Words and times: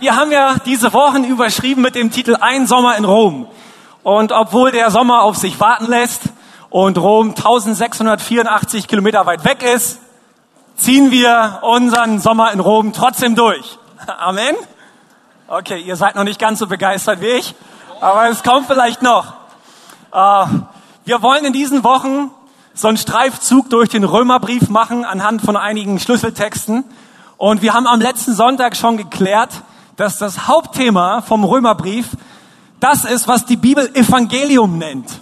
Wir 0.00 0.16
haben 0.16 0.32
ja 0.32 0.56
diese 0.64 0.94
Wochen 0.94 1.24
überschrieben 1.24 1.82
mit 1.82 1.94
dem 1.94 2.10
Titel 2.10 2.34
Ein 2.40 2.66
Sommer 2.66 2.96
in 2.96 3.04
Rom. 3.04 3.46
Und 4.02 4.32
obwohl 4.32 4.70
der 4.70 4.90
Sommer 4.90 5.20
auf 5.20 5.36
sich 5.36 5.60
warten 5.60 5.88
lässt 5.88 6.22
und 6.70 6.96
Rom 6.96 7.34
1684 7.36 8.88
Kilometer 8.88 9.26
weit 9.26 9.44
weg 9.44 9.62
ist, 9.62 9.98
ziehen 10.74 11.10
wir 11.10 11.58
unseren 11.60 12.18
Sommer 12.18 12.50
in 12.52 12.60
Rom 12.60 12.94
trotzdem 12.94 13.34
durch. 13.34 13.78
Amen. 14.18 14.56
Okay, 15.48 15.78
ihr 15.78 15.96
seid 15.96 16.14
noch 16.14 16.24
nicht 16.24 16.40
ganz 16.40 16.60
so 16.60 16.66
begeistert 16.66 17.20
wie 17.20 17.32
ich, 17.32 17.54
aber 18.00 18.30
es 18.30 18.42
kommt 18.42 18.68
vielleicht 18.68 19.02
noch. 19.02 19.34
Äh, 20.14 20.46
wir 21.04 21.20
wollen 21.20 21.44
in 21.44 21.52
diesen 21.52 21.84
Wochen 21.84 22.30
so 22.72 22.88
einen 22.88 22.96
Streifzug 22.96 23.68
durch 23.68 23.90
den 23.90 24.04
Römerbrief 24.04 24.70
machen 24.70 25.04
anhand 25.04 25.42
von 25.42 25.58
einigen 25.58 26.00
Schlüsseltexten. 26.00 26.84
Und 27.36 27.60
wir 27.60 27.74
haben 27.74 27.86
am 27.86 28.00
letzten 28.00 28.32
Sonntag 28.32 28.78
schon 28.78 28.96
geklärt, 28.96 29.62
dass 30.00 30.16
das 30.16 30.48
Hauptthema 30.48 31.20
vom 31.20 31.44
Römerbrief 31.44 32.06
das 32.80 33.04
ist, 33.04 33.28
was 33.28 33.44
die 33.44 33.58
Bibel 33.58 33.94
Evangelium 33.94 34.78
nennt. 34.78 35.20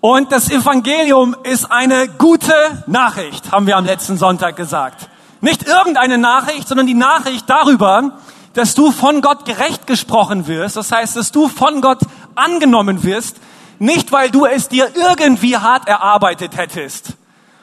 Und 0.00 0.30
das 0.30 0.48
Evangelium 0.48 1.34
ist 1.42 1.72
eine 1.72 2.06
gute 2.06 2.54
Nachricht, 2.86 3.50
haben 3.50 3.66
wir 3.66 3.76
am 3.76 3.84
letzten 3.84 4.16
Sonntag 4.16 4.54
gesagt. 4.54 5.08
Nicht 5.40 5.66
irgendeine 5.66 6.16
Nachricht, 6.16 6.68
sondern 6.68 6.86
die 6.86 6.94
Nachricht 6.94 7.50
darüber, 7.50 8.12
dass 8.54 8.76
du 8.76 8.92
von 8.92 9.20
Gott 9.20 9.44
gerecht 9.44 9.88
gesprochen 9.88 10.46
wirst. 10.46 10.76
Das 10.76 10.92
heißt, 10.92 11.16
dass 11.16 11.32
du 11.32 11.48
von 11.48 11.80
Gott 11.80 11.98
angenommen 12.36 13.02
wirst, 13.02 13.38
nicht 13.80 14.12
weil 14.12 14.30
du 14.30 14.46
es 14.46 14.68
dir 14.68 14.92
irgendwie 14.94 15.56
hart 15.56 15.88
erarbeitet 15.88 16.56
hättest, 16.56 17.14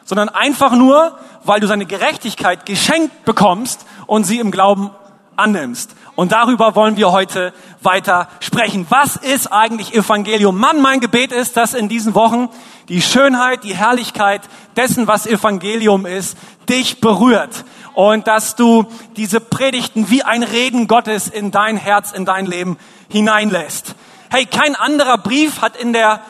sondern 0.04 0.28
einfach 0.28 0.74
nur, 0.74 1.18
weil 1.46 1.62
du 1.62 1.68
seine 1.68 1.86
Gerechtigkeit 1.86 2.66
geschenkt 2.66 3.24
bekommst 3.24 3.86
und 4.06 4.26
sie 4.26 4.40
im 4.40 4.52
Glauben 4.52 4.92
annimmst. 5.38 5.96
Und 6.16 6.32
darüber 6.32 6.76
wollen 6.76 6.98
wir 6.98 7.12
heute 7.12 7.54
weiter 7.82 8.30
sprechen. 8.40 8.86
Was 8.90 9.16
ist 9.16 9.52
eigentlich 9.52 9.94
Evangelium? 9.94 10.58
Mann, 10.58 10.82
mein 10.82 11.00
Gebet 11.00 11.32
ist, 11.32 11.58
dass 11.58 11.74
in 11.74 11.90
diesen 11.90 12.16
Wochen 12.16 12.50
die 12.88 13.02
Schönheit, 13.02 13.64
die 13.64 13.76
Herrlichkeit 13.76 14.42
dessen, 14.76 15.08
was 15.08 15.28
Evangelium 15.28 16.06
ist, 16.06 16.38
dich 16.70 17.02
berührt. 17.02 17.66
Und 17.94 18.28
dass 18.28 18.56
du 18.56 18.86
diese 19.16 19.40
Predigten 19.40 20.10
wie 20.10 20.24
ein 20.24 20.44
Reden 20.44 20.88
Gottes 20.88 21.28
in 21.28 21.52
dein 21.52 21.78
Herz, 21.78 22.12
in 22.12 22.26
dein 22.26 22.46
Leben 22.46 22.78
hineinlässt. 23.10 23.96
Hey, 24.30 24.46
kein 24.46 24.76
anderer 24.76 25.18
Brief 25.18 25.62
hat 25.62 25.78
in 25.78 25.94
der 25.94 26.22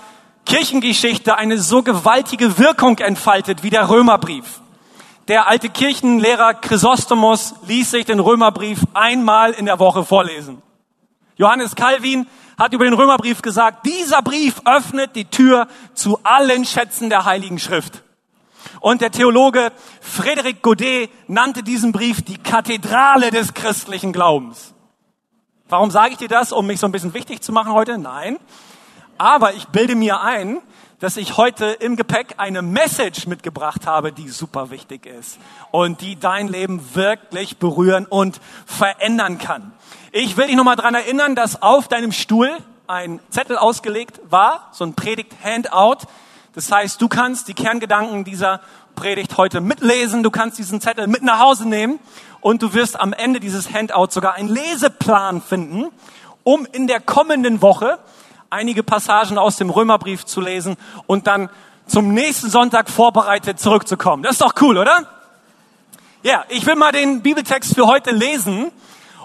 Kirchengeschichte 0.45 1.37
eine 1.37 1.57
so 1.57 1.81
gewaltige 1.81 2.57
Wirkung 2.59 2.99
entfaltet 2.99 3.63
wie 3.63 3.71
der 3.71 3.89
Römerbrief. 3.89 4.61
Der 5.27 5.47
alte 5.47 5.69
Kirchenlehrer 5.69 6.53
Chrysostomos 6.53 7.55
ließ 7.65 7.89
sich 7.89 8.05
den 8.05 8.19
Römerbrief 8.19 8.83
einmal 8.93 9.53
in 9.53 9.65
der 9.65 9.79
Woche 9.79 10.05
vorlesen. 10.05 10.61
Johannes 11.35 11.75
Calvin 11.75 12.27
hat 12.59 12.73
über 12.73 12.85
den 12.85 12.93
Römerbrief 12.93 13.41
gesagt, 13.41 13.85
dieser 13.87 14.21
Brief 14.21 14.61
öffnet 14.65 15.15
die 15.15 15.25
Tür 15.25 15.67
zu 15.95 16.19
allen 16.23 16.63
Schätzen 16.63 17.09
der 17.09 17.25
Heiligen 17.25 17.57
Schrift. 17.57 18.03
Und 18.79 19.01
der 19.01 19.11
Theologe 19.11 19.71
Frédéric 20.01 20.61
Godet 20.61 21.09
nannte 21.27 21.63
diesen 21.63 21.91
Brief 21.91 22.21
die 22.21 22.37
Kathedrale 22.37 23.31
des 23.31 23.55
christlichen 23.55 24.13
Glaubens. 24.13 24.75
Warum 25.67 25.89
sage 25.89 26.11
ich 26.11 26.17
dir 26.17 26.27
das, 26.27 26.51
um 26.51 26.67
mich 26.67 26.79
so 26.79 26.87
ein 26.87 26.91
bisschen 26.91 27.15
wichtig 27.15 27.41
zu 27.41 27.51
machen 27.51 27.73
heute? 27.73 27.97
Nein. 27.97 28.37
Aber 29.17 29.55
ich 29.55 29.67
bilde 29.69 29.95
mir 29.95 30.21
ein, 30.21 30.61
dass 30.99 31.17
ich 31.17 31.37
heute 31.37 31.65
im 31.65 31.95
Gepäck 31.95 32.35
eine 32.37 32.61
Message 32.61 33.27
mitgebracht 33.27 33.85
habe, 33.85 34.11
die 34.11 34.29
super 34.29 34.69
wichtig 34.69 35.05
ist 35.05 35.37
und 35.71 36.01
die 36.01 36.17
dein 36.17 36.47
Leben 36.47 36.95
wirklich 36.95 37.57
berühren 37.57 38.05
und 38.05 38.39
verändern 38.65 39.37
kann. 39.37 39.73
Ich 40.11 40.37
will 40.37 40.47
dich 40.47 40.55
nochmal 40.55 40.77
dran 40.77 40.95
erinnern, 40.95 41.35
dass 41.35 41.61
auf 41.61 41.87
deinem 41.87 42.11
Stuhl 42.11 42.49
ein 42.87 43.19
Zettel 43.29 43.57
ausgelegt 43.57 44.21
war, 44.29 44.69
so 44.71 44.85
ein 44.85 44.93
Predigt-Handout. 44.93 46.07
Das 46.53 46.71
heißt, 46.71 47.01
du 47.01 47.09
kannst 47.09 47.47
die 47.49 47.53
Kerngedanken 47.53 48.23
dieser 48.23 48.61
Predigt 48.95 49.37
heute 49.37 49.59
mitlesen, 49.59 50.23
du 50.23 50.31
kannst 50.31 50.57
diesen 50.57 50.79
Zettel 50.79 51.07
mit 51.07 51.21
nach 51.21 51.39
Hause 51.39 51.67
nehmen 51.67 51.99
und 52.39 52.61
du 52.61 52.73
wirst 52.73 52.97
am 52.97 53.11
Ende 53.11 53.41
dieses 53.41 53.73
Handouts 53.73 54.13
sogar 54.13 54.35
einen 54.35 54.47
Leseplan 54.47 55.41
finden, 55.41 55.87
um 56.43 56.65
in 56.71 56.87
der 56.87 57.01
kommenden 57.01 57.61
Woche 57.61 57.99
einige 58.55 58.83
Passagen 58.83 59.37
aus 59.37 59.57
dem 59.57 59.69
Römerbrief 59.69 60.25
zu 60.25 60.41
lesen 60.41 60.77
und 61.07 61.27
dann 61.27 61.49
zum 61.87 62.13
nächsten 62.13 62.49
Sonntag 62.49 62.89
vorbereitet 62.89 63.59
zurückzukommen. 63.59 64.23
Das 64.23 64.33
ist 64.33 64.41
doch 64.41 64.53
cool, 64.61 64.77
oder? 64.77 65.05
Ja, 66.23 66.43
ich 66.49 66.65
will 66.65 66.75
mal 66.75 66.91
den 66.91 67.21
Bibeltext 67.21 67.75
für 67.75 67.85
heute 67.85 68.11
lesen. 68.11 68.71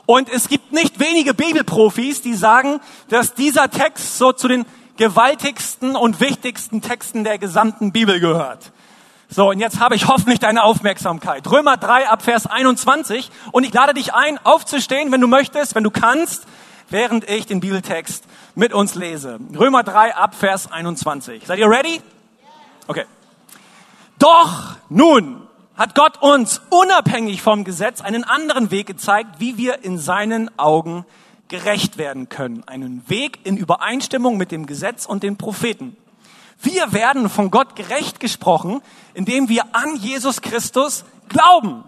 Und 0.04 0.28
es 0.28 0.48
gibt 0.48 0.72
nicht 0.72 0.98
wenige 0.98 1.32
Bibelprofis, 1.32 2.20
die 2.20 2.34
sagen, 2.34 2.80
dass 3.08 3.34
dieser 3.34 3.70
Text 3.70 4.18
so 4.18 4.32
zu 4.32 4.48
den 4.48 4.66
gewaltigsten 4.96 5.94
und 5.96 6.20
wichtigsten 6.20 6.82
Texten 6.82 7.24
der 7.24 7.38
gesamten 7.38 7.92
Bibel 7.92 8.18
gehört. 8.20 8.72
So, 9.28 9.50
und 9.50 9.60
jetzt 9.60 9.78
habe 9.78 9.94
ich 9.94 10.08
hoffentlich 10.08 10.40
deine 10.40 10.64
Aufmerksamkeit. 10.64 11.48
Römer 11.48 11.76
3 11.76 12.08
ab 12.08 12.22
Vers 12.22 12.48
21. 12.48 13.30
Und 13.52 13.62
ich 13.62 13.72
lade 13.72 13.94
dich 13.94 14.12
ein, 14.12 14.38
aufzustehen, 14.44 15.12
wenn 15.12 15.20
du 15.20 15.28
möchtest, 15.28 15.76
wenn 15.76 15.84
du 15.84 15.92
kannst, 15.92 16.46
während 16.90 17.28
ich 17.28 17.46
den 17.46 17.60
Bibeltext 17.60 18.24
mit 18.54 18.72
uns 18.72 18.94
lese. 18.94 19.38
Römer 19.56 19.82
3 19.82 20.14
ab 20.14 20.34
Vers 20.34 20.70
21. 20.70 21.46
Seid 21.46 21.58
ihr 21.58 21.70
ready? 21.70 22.00
Okay. 22.86 23.04
Doch 24.18 24.76
nun 24.88 25.46
hat 25.76 25.94
Gott 25.94 26.20
uns 26.20 26.60
unabhängig 26.68 27.40
vom 27.40 27.64
Gesetz 27.64 28.02
einen 28.02 28.24
anderen 28.24 28.70
Weg 28.70 28.86
gezeigt, 28.86 29.36
wie 29.38 29.56
wir 29.56 29.82
in 29.82 29.96
seinen 29.96 30.50
Augen 30.58 31.06
gerecht 31.48 31.96
werden 31.96 32.28
können. 32.28 32.62
Einen 32.66 33.08
Weg 33.08 33.40
in 33.44 33.56
Übereinstimmung 33.56 34.36
mit 34.36 34.52
dem 34.52 34.66
Gesetz 34.66 35.06
und 35.06 35.22
den 35.22 35.36
Propheten. 35.36 35.96
Wir 36.62 36.92
werden 36.92 37.30
von 37.30 37.50
Gott 37.50 37.76
gerecht 37.76 38.20
gesprochen, 38.20 38.82
indem 39.14 39.48
wir 39.48 39.74
an 39.74 39.96
Jesus 39.96 40.42
Christus 40.42 41.04
glauben. 41.28 41.84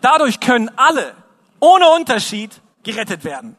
Dadurch 0.00 0.38
können 0.38 0.70
alle 0.76 1.14
ohne 1.58 1.88
Unterschied 1.90 2.60
gerettet 2.84 3.24
werden. 3.24 3.56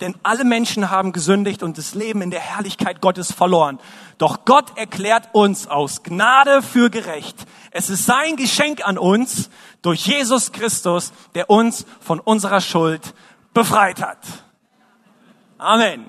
Denn 0.00 0.14
alle 0.22 0.44
Menschen 0.44 0.90
haben 0.90 1.12
gesündigt 1.12 1.62
und 1.62 1.76
das 1.76 1.94
Leben 1.94 2.22
in 2.22 2.30
der 2.30 2.40
Herrlichkeit 2.40 3.00
Gottes 3.00 3.32
verloren. 3.32 3.78
Doch 4.18 4.44
Gott 4.44 4.76
erklärt 4.76 5.28
uns 5.32 5.66
aus 5.66 6.02
Gnade 6.02 6.62
für 6.62 6.90
gerecht. 6.90 7.46
Es 7.70 7.90
ist 7.90 8.06
sein 8.06 8.36
Geschenk 8.36 8.86
an 8.86 8.98
uns 8.98 9.50
durch 9.82 10.06
Jesus 10.06 10.52
Christus, 10.52 11.12
der 11.34 11.50
uns 11.50 11.86
von 12.00 12.18
unserer 12.18 12.60
Schuld 12.60 13.14
befreit 13.52 14.00
hat. 14.00 14.18
Amen. 15.58 16.06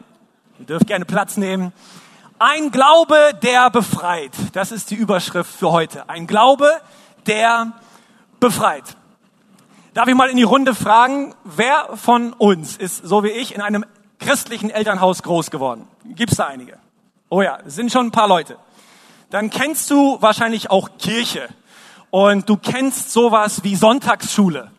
Ihr 0.60 0.66
dürft 0.66 0.88
gerne 0.88 1.06
Platz 1.06 1.38
nehmen. 1.38 1.74
Ein 2.40 2.72
Glaube, 2.72 3.34
der 3.44 3.70
befreit. 3.70 4.32
Das 4.54 4.72
ist 4.72 4.90
die 4.90 4.96
Überschrift 4.96 5.54
für 5.54 5.72
heute. 5.72 6.10
Ein 6.10 6.28
Glaube, 6.28 6.72
der 7.28 7.74
befreit. 8.40 8.96
Darf 9.94 10.08
ich 10.08 10.16
mal 10.16 10.30
in 10.30 10.38
die 10.38 10.44
Runde 10.44 10.74
fragen, 10.74 11.36
wer 11.44 11.90
von 11.96 12.32
uns 12.32 12.78
ist, 12.78 13.06
so 13.06 13.26
wie 13.26 13.30
ich, 13.30 13.54
in 13.54 13.60
einem 13.60 13.84
christlichen 14.20 14.70
Elternhaus 14.70 15.22
groß 15.22 15.52
geworden? 15.52 15.86
Gibt's 16.06 16.38
da 16.38 16.48
einige? 16.48 16.78
Oh 17.30 17.42
ja, 17.42 17.60
sind 17.66 17.92
schon 17.92 18.08
ein 18.08 18.12
paar 18.12 18.30
Leute. 18.30 18.58
Dann 19.32 19.50
kennst 19.50 19.92
du 19.92 20.22
wahrscheinlich 20.22 20.72
auch 20.72 20.92
Kirche. 20.98 21.50
Und 22.10 22.48
du 22.48 22.56
kennst 22.56 23.12
sowas 23.12 23.66
wie 23.66 23.76
Sonntagsschule. 23.76 24.72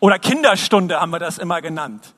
Oder 0.00 0.18
Kinderstunde 0.18 1.00
haben 1.00 1.10
wir 1.10 1.18
das 1.18 1.36
immer 1.36 1.60
genannt. 1.60 2.14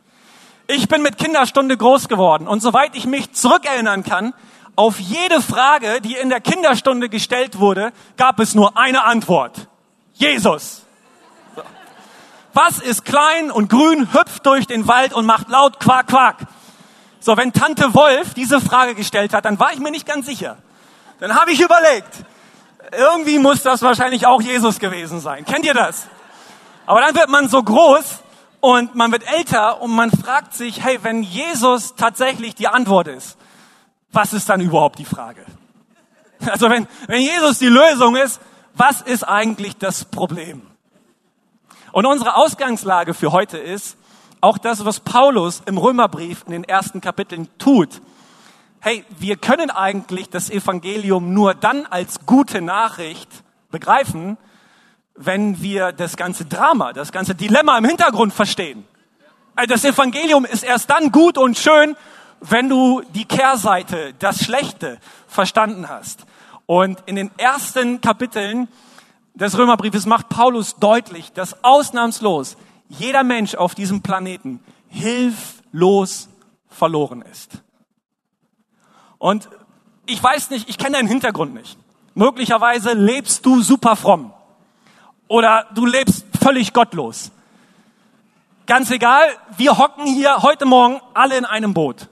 Ich 0.69 0.87
bin 0.87 1.03
mit 1.03 1.19
Kinderstunde 1.19 1.77
groß 1.77 2.09
geworden. 2.09 2.47
Und 2.47 2.61
soweit 2.61 2.95
ich 2.95 3.07
mich 3.07 3.33
zurückerinnern 3.33 4.05
kann, 4.05 4.33
auf 4.77 5.01
jede 5.01 5.41
Frage, 5.41 6.01
die 6.01 6.15
in 6.15 6.29
der 6.29 6.41
Kinderstunde 6.41 7.09
gestellt 7.09 7.59
wurde, 7.59 7.93
gab 8.17 8.39
es 8.39 8.55
nur 8.55 8.77
eine 8.77 9.03
Antwort. 9.03 9.67
Jesus. 10.13 10.85
Was 12.61 12.81
ist 12.81 13.05
klein 13.05 13.53
und 13.53 13.71
grün, 13.71 14.13
hüpft 14.13 14.45
durch 14.45 14.67
den 14.67 14.89
Wald 14.89 15.13
und 15.13 15.27
macht 15.27 15.49
laut 15.49 15.79
Quack, 15.79 16.09
Quack? 16.09 16.39
So, 17.21 17.37
wenn 17.37 17.53
Tante 17.53 17.95
Wolf 17.95 18.35
diese 18.35 18.61
Frage 18.61 18.97
gestellt 18.97 19.33
hat, 19.33 19.45
dann 19.45 19.61
war 19.61 19.73
ich 19.73 19.79
mir 19.79 19.93
nicht 19.93 20.07
ganz 20.07 20.27
sicher. 20.27 20.57
Dann 21.21 21.37
habe 21.37 21.53
ich 21.53 21.61
überlegt, 21.61 22.25
irgendwie 22.91 23.39
muss 23.39 23.63
das 23.63 23.83
wahrscheinlich 23.83 24.27
auch 24.27 24.43
Jesus 24.43 24.81
gewesen 24.81 25.21
sein. 25.21 25.45
Kennt 25.45 25.67
ihr 25.67 25.73
das? 25.73 26.09
Aber 26.85 27.01
dann 27.01 27.15
wird 27.15 27.29
man 27.29 27.49
so 27.49 27.63
groß 27.63 28.25
und 28.59 28.97
man 28.97 29.13
wird 29.13 29.23
älter 29.33 29.81
und 29.81 29.93
man 29.93 30.11
fragt 30.11 30.53
sich, 30.53 30.83
hey, 30.83 30.99
wenn 31.03 31.23
Jesus 31.23 31.95
tatsächlich 31.95 32.57
die 32.57 32.67
Antwort 32.67 33.07
ist, 33.07 33.39
was 34.11 34.33
ist 34.33 34.49
dann 34.49 34.61
überhaupt 34.61 34.99
die 34.99 35.05
Frage? 35.05 35.47
Also 36.45 36.69
wenn, 36.69 36.89
wenn 37.07 37.21
Jesus 37.21 37.61
die 37.61 37.69
Lösung 37.69 38.17
ist, 38.17 38.41
was 38.75 39.01
ist 39.01 39.23
eigentlich 39.23 39.77
das 39.77 40.05
Problem? 40.05 40.63
Und 41.93 42.07
unsere 42.07 42.37
Ausgangslage 42.37 43.15
für 43.15 43.33
heute 43.33 43.59
ist 43.59 43.97
auch 44.41 44.59
das, 44.59 44.85
was 44.85 45.01
Paulus 45.01 45.63
im 45.67 45.79
Römerbrief 45.79 46.45
in 46.47 46.53
den 46.53 46.65
ersten 46.65 47.01
Kapiteln 47.01 47.49
tut. 47.59 48.01
Hey, 48.81 49.05
wir 49.19 49.37
können 49.37 49.71
eigentlich 49.71 50.29
das 50.29 50.51
Evangelium 50.51 51.35
nur 51.35 51.55
dann 51.55 51.87
als 51.87 52.21
gute 52.27 52.61
Nachricht 52.61 53.29
begreifen, 53.71 54.37
wenn 55.17 55.61
wir 55.61 55.91
das 55.91 56.17
ganze 56.17 56.45
Drama, 56.45 56.93
das 56.93 57.11
ganze 57.11 57.35
Dilemma 57.35 57.77
im 57.77 57.85
Hintergrund 57.85 58.33
verstehen. 58.33 58.85
das 59.67 59.85
Evangelium 59.85 60.45
ist 60.45 60.63
erst 60.63 60.91
dann 60.91 61.11
gut 61.11 61.37
und 61.37 61.59
schön, 61.59 61.97
wenn 62.41 62.69
du 62.69 63.03
die 63.15 63.25
Kehrseite, 63.25 64.15
das 64.21 64.45
Schlechte 64.45 64.99
verstanden 65.27 65.89
hast. 65.89 66.25
Und 66.67 67.03
in 67.07 67.17
den 67.17 67.33
ersten 67.37 68.01
Kapiteln 68.01 68.69
des 69.39 69.57
Römerbriefes 69.57 70.07
macht 70.07 70.29
Paulus 70.29 70.77
deutlich, 70.77 71.33
dass 71.33 71.63
ausnahmslos 71.63 72.57
jeder 72.89 73.23
Mensch 73.23 73.55
auf 73.55 73.75
diesem 73.75 74.03
Planeten 74.03 74.61
hilflos 74.89 76.29
verloren 76.69 77.23
ist. 77.23 77.63
Und 79.19 79.49
ich 80.07 80.23
weiß 80.23 80.51
nicht, 80.51 80.69
ich 80.69 80.79
kenne 80.79 80.97
deinen 80.97 81.09
Hintergrund 81.09 81.55
nicht. 81.55 81.79
Möglicherweise 82.15 82.95
lebst 82.95 83.45
du 83.47 83.61
super 83.61 83.95
fromm. 83.95 84.33
Oder 85.29 85.67
du 85.75 85.85
lebst 85.85 86.25
völlig 86.41 86.73
gottlos. 86.73 87.31
Ganz 88.67 88.91
egal, 88.91 89.23
wir 89.57 89.79
hocken 89.79 90.07
hier 90.07 90.43
heute 90.43 90.65
Morgen 90.65 91.01
alle 91.15 91.37
in 91.37 91.45
einem 91.45 91.75
Boot. 91.75 92.09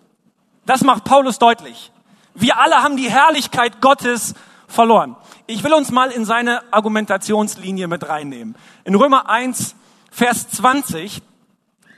Das 0.64 0.82
macht 0.82 1.04
Paulus 1.04 1.38
deutlich. 1.38 1.90
Wir 2.34 2.58
alle 2.58 2.82
haben 2.82 2.96
die 2.96 3.10
Herrlichkeit 3.10 3.80
Gottes 3.80 4.34
verloren. 4.68 5.16
Ich 5.46 5.62
will 5.64 5.72
uns 5.72 5.90
mal 5.90 6.10
in 6.10 6.24
seine 6.24 6.62
Argumentationslinie 6.72 7.88
mit 7.88 8.08
reinnehmen. 8.08 8.56
In 8.84 8.94
Römer 8.94 9.28
1, 9.28 9.74
Vers 10.10 10.48
20 10.50 11.22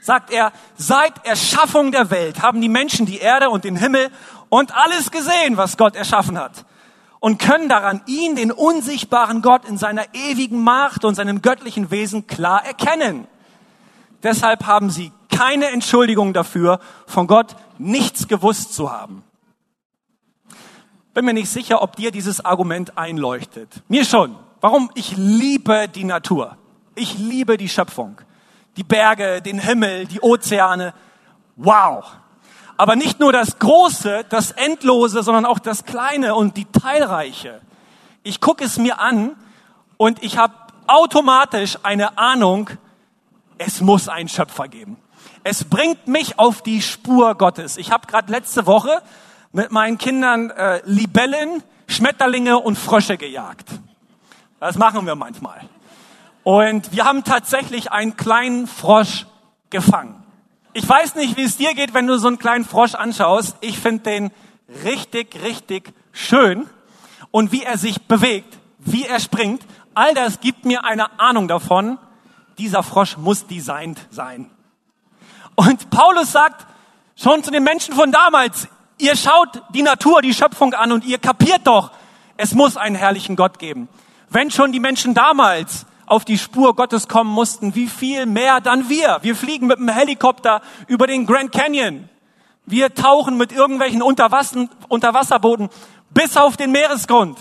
sagt 0.01 0.31
er, 0.31 0.51
seit 0.75 1.25
Erschaffung 1.25 1.91
der 1.91 2.09
Welt 2.09 2.41
haben 2.41 2.61
die 2.61 2.69
Menschen 2.69 3.05
die 3.05 3.19
Erde 3.19 3.49
und 3.49 3.63
den 3.63 3.75
Himmel 3.75 4.09
und 4.49 4.75
alles 4.75 5.11
gesehen, 5.11 5.57
was 5.57 5.77
Gott 5.77 5.95
erschaffen 5.95 6.37
hat. 6.37 6.65
Und 7.19 7.37
können 7.37 7.67
daran 7.67 8.01
ihn, 8.05 8.35
den 8.35 8.51
unsichtbaren 8.51 9.41
Gott, 9.41 9.65
in 9.65 9.77
seiner 9.77 10.05
ewigen 10.13 10.63
Macht 10.63 11.03
und 11.03 11.15
seinem 11.15 11.41
göttlichen 11.41 11.91
Wesen 11.91 12.27
klar 12.27 12.65
erkennen. 12.65 13.27
Deshalb 14.23 14.65
haben 14.65 14.89
sie 14.89 15.11
keine 15.29 15.67
Entschuldigung 15.67 16.33
dafür, 16.33 16.79
von 17.05 17.27
Gott 17.27 17.55
nichts 17.77 18.27
gewusst 18.27 18.73
zu 18.73 18.91
haben. 18.91 19.23
Bin 21.19 21.25
mir 21.25 21.33
nicht 21.33 21.49
sicher, 21.49 21.81
ob 21.81 21.97
dir 21.97 22.11
dieses 22.11 22.45
Argument 22.45 22.97
einleuchtet. 22.97 23.83
Mir 23.89 24.05
schon. 24.05 24.37
Warum? 24.61 24.89
Ich 24.95 25.17
liebe 25.17 25.89
die 25.89 26.05
Natur. 26.05 26.55
Ich 26.95 27.17
liebe 27.17 27.57
die 27.57 27.67
Schöpfung. 27.67 28.21
Die 28.77 28.85
Berge, 28.85 29.41
den 29.41 29.59
Himmel, 29.59 30.05
die 30.05 30.21
Ozeane. 30.21 30.93
Wow. 31.57 32.05
Aber 32.77 32.95
nicht 32.95 33.19
nur 33.19 33.33
das 33.33 33.59
Große, 33.59 34.27
das 34.29 34.51
Endlose, 34.51 35.21
sondern 35.21 35.43
auch 35.43 35.59
das 35.59 35.83
Kleine 35.83 36.35
und 36.35 36.55
die 36.55 36.63
Teilreiche. 36.63 37.59
Ich 38.23 38.39
gucke 38.39 38.63
es 38.63 38.77
mir 38.77 39.01
an 39.01 39.35
und 39.97 40.23
ich 40.23 40.37
habe 40.37 40.53
automatisch 40.87 41.79
eine 41.83 42.17
Ahnung, 42.17 42.69
es 43.57 43.81
muss 43.81 44.07
einen 44.07 44.29
Schöpfer 44.29 44.69
geben. 44.69 44.95
Es 45.43 45.65
bringt 45.65 46.07
mich 46.07 46.39
auf 46.39 46.61
die 46.61 46.81
Spur 46.81 47.35
Gottes. 47.35 47.75
Ich 47.75 47.91
habe 47.91 48.07
gerade 48.07 48.31
letzte 48.31 48.65
Woche 48.65 49.01
mit 49.51 49.71
meinen 49.71 49.97
Kindern 49.97 50.51
äh, 50.51 50.81
Libellen, 50.85 51.63
Schmetterlinge 51.87 52.59
und 52.59 52.77
Frösche 52.77 53.17
gejagt. 53.17 53.69
Das 54.59 54.77
machen 54.77 55.05
wir 55.05 55.15
manchmal. 55.15 55.61
Und 56.43 56.91
wir 56.91 57.05
haben 57.05 57.23
tatsächlich 57.23 57.91
einen 57.91 58.17
kleinen 58.17 58.67
Frosch 58.67 59.25
gefangen. 59.69 60.23
Ich 60.73 60.87
weiß 60.87 61.15
nicht, 61.15 61.37
wie 61.37 61.43
es 61.43 61.57
dir 61.57 61.73
geht, 61.73 61.93
wenn 61.93 62.07
du 62.07 62.17
so 62.17 62.27
einen 62.27 62.37
kleinen 62.37 62.65
Frosch 62.65 62.95
anschaust. 62.95 63.57
Ich 63.61 63.79
finde 63.79 64.03
den 64.03 64.31
richtig, 64.83 65.41
richtig 65.43 65.93
schön. 66.11 66.69
Und 67.31 67.51
wie 67.51 67.63
er 67.63 67.77
sich 67.77 68.01
bewegt, 68.03 68.57
wie 68.79 69.05
er 69.05 69.19
springt, 69.19 69.63
all 69.93 70.13
das 70.13 70.39
gibt 70.39 70.65
mir 70.65 70.85
eine 70.85 71.19
Ahnung 71.19 71.47
davon, 71.47 71.97
dieser 72.57 72.83
Frosch 72.83 73.17
muss 73.17 73.47
designt 73.47 73.99
sein. 74.09 74.49
Und 75.55 75.89
Paulus 75.89 76.31
sagt 76.31 76.65
schon 77.15 77.43
zu 77.43 77.51
den 77.51 77.63
Menschen 77.63 77.93
von 77.93 78.11
damals, 78.11 78.67
ihr 78.99 79.15
schaut 79.15 79.61
die 79.73 79.81
Natur, 79.81 80.21
die 80.21 80.33
Schöpfung 80.33 80.73
an 80.73 80.91
und 80.91 81.05
ihr 81.05 81.17
kapiert 81.17 81.61
doch, 81.65 81.91
es 82.37 82.53
muss 82.53 82.77
einen 82.77 82.95
herrlichen 82.95 83.35
Gott 83.35 83.59
geben. 83.59 83.89
Wenn 84.29 84.51
schon 84.51 84.71
die 84.71 84.79
Menschen 84.79 85.13
damals 85.13 85.85
auf 86.05 86.25
die 86.25 86.37
Spur 86.37 86.75
Gottes 86.75 87.07
kommen 87.07 87.31
mussten, 87.31 87.75
wie 87.75 87.87
viel 87.87 88.25
mehr 88.25 88.61
dann 88.61 88.89
wir. 88.89 89.19
Wir 89.21 89.35
fliegen 89.35 89.67
mit 89.67 89.77
einem 89.77 89.89
Helikopter 89.89 90.61
über 90.87 91.07
den 91.07 91.25
Grand 91.25 91.51
Canyon. 91.51 92.09
Wir 92.65 92.93
tauchen 92.93 93.37
mit 93.37 93.51
irgendwelchen 93.51 94.01
Unterwasser, 94.01 94.67
Unterwasserbooten 94.87 95.69
bis 96.09 96.35
auf 96.35 96.57
den 96.57 96.71
Meeresgrund. 96.71 97.37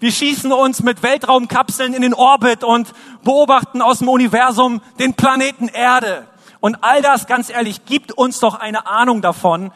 Wir 0.00 0.10
schießen 0.10 0.50
uns 0.50 0.82
mit 0.82 1.02
Weltraumkapseln 1.02 1.94
in 1.94 2.02
den 2.02 2.14
Orbit 2.14 2.64
und 2.64 2.92
beobachten 3.22 3.82
aus 3.82 3.98
dem 3.98 4.08
Universum 4.08 4.80
den 4.98 5.14
Planeten 5.14 5.68
Erde. 5.68 6.26
Und 6.60 6.82
all 6.82 7.02
das, 7.02 7.26
ganz 7.26 7.50
ehrlich, 7.50 7.84
gibt 7.84 8.12
uns 8.12 8.40
doch 8.40 8.54
eine 8.54 8.86
Ahnung 8.86 9.22
davon, 9.22 9.72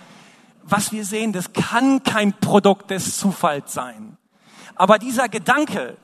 was 0.67 0.93
wir 0.93 1.05
sehen, 1.05 1.33
das 1.33 1.53
kann 1.53 2.03
kein 2.03 2.33
Produkt 2.33 2.91
des 2.91 3.17
Zufalls 3.17 3.73
sein. 3.73 4.17
Aber 4.75 4.99
dieser 4.99 5.29
Gedanke, 5.29 5.97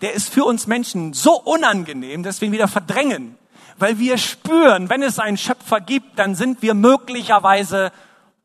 der 0.00 0.12
ist 0.12 0.28
für 0.28 0.44
uns 0.44 0.66
Menschen 0.66 1.12
so 1.12 1.40
unangenehm, 1.40 2.22
dass 2.22 2.40
wir 2.40 2.48
ihn 2.48 2.52
wieder 2.52 2.68
verdrängen. 2.68 3.36
Weil 3.78 3.98
wir 3.98 4.18
spüren, 4.18 4.88
wenn 4.88 5.02
es 5.02 5.18
einen 5.18 5.36
Schöpfer 5.36 5.80
gibt, 5.80 6.18
dann 6.18 6.34
sind 6.34 6.62
wir 6.62 6.74
möglicherweise 6.74 7.90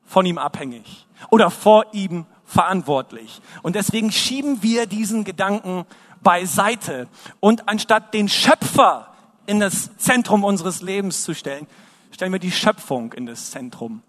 von 0.04 0.26
ihm 0.26 0.38
abhängig 0.38 1.06
oder 1.30 1.50
vor 1.50 1.86
ihm 1.92 2.26
verantwortlich. 2.44 3.40
Und 3.62 3.76
deswegen 3.76 4.10
schieben 4.10 4.62
wir 4.62 4.86
diesen 4.86 5.24
Gedanken 5.24 5.84
beiseite. 6.22 7.06
Und 7.38 7.68
anstatt 7.68 8.12
den 8.12 8.28
Schöpfer 8.28 9.08
in 9.46 9.60
das 9.60 9.96
Zentrum 9.98 10.44
unseres 10.44 10.82
Lebens 10.82 11.22
zu 11.22 11.34
stellen, 11.34 11.66
stellen 12.10 12.32
wir 12.32 12.40
die 12.40 12.50
Schöpfung 12.50 13.12
in 13.12 13.26
das 13.26 13.50
Zentrum. 13.50 14.02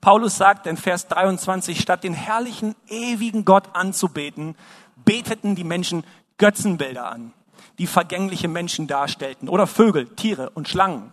Paulus 0.00 0.36
sagt 0.36 0.66
in 0.66 0.76
Vers 0.76 1.08
23, 1.08 1.80
statt 1.80 2.04
den 2.04 2.14
herrlichen, 2.14 2.74
ewigen 2.88 3.44
Gott 3.44 3.74
anzubeten, 3.74 4.54
beteten 5.04 5.54
die 5.54 5.64
Menschen 5.64 6.04
Götzenbilder 6.38 7.10
an, 7.10 7.32
die 7.78 7.86
vergängliche 7.86 8.48
Menschen 8.48 8.86
darstellten 8.86 9.48
oder 9.48 9.66
Vögel, 9.66 10.06
Tiere 10.06 10.50
und 10.50 10.68
Schlangen. 10.68 11.12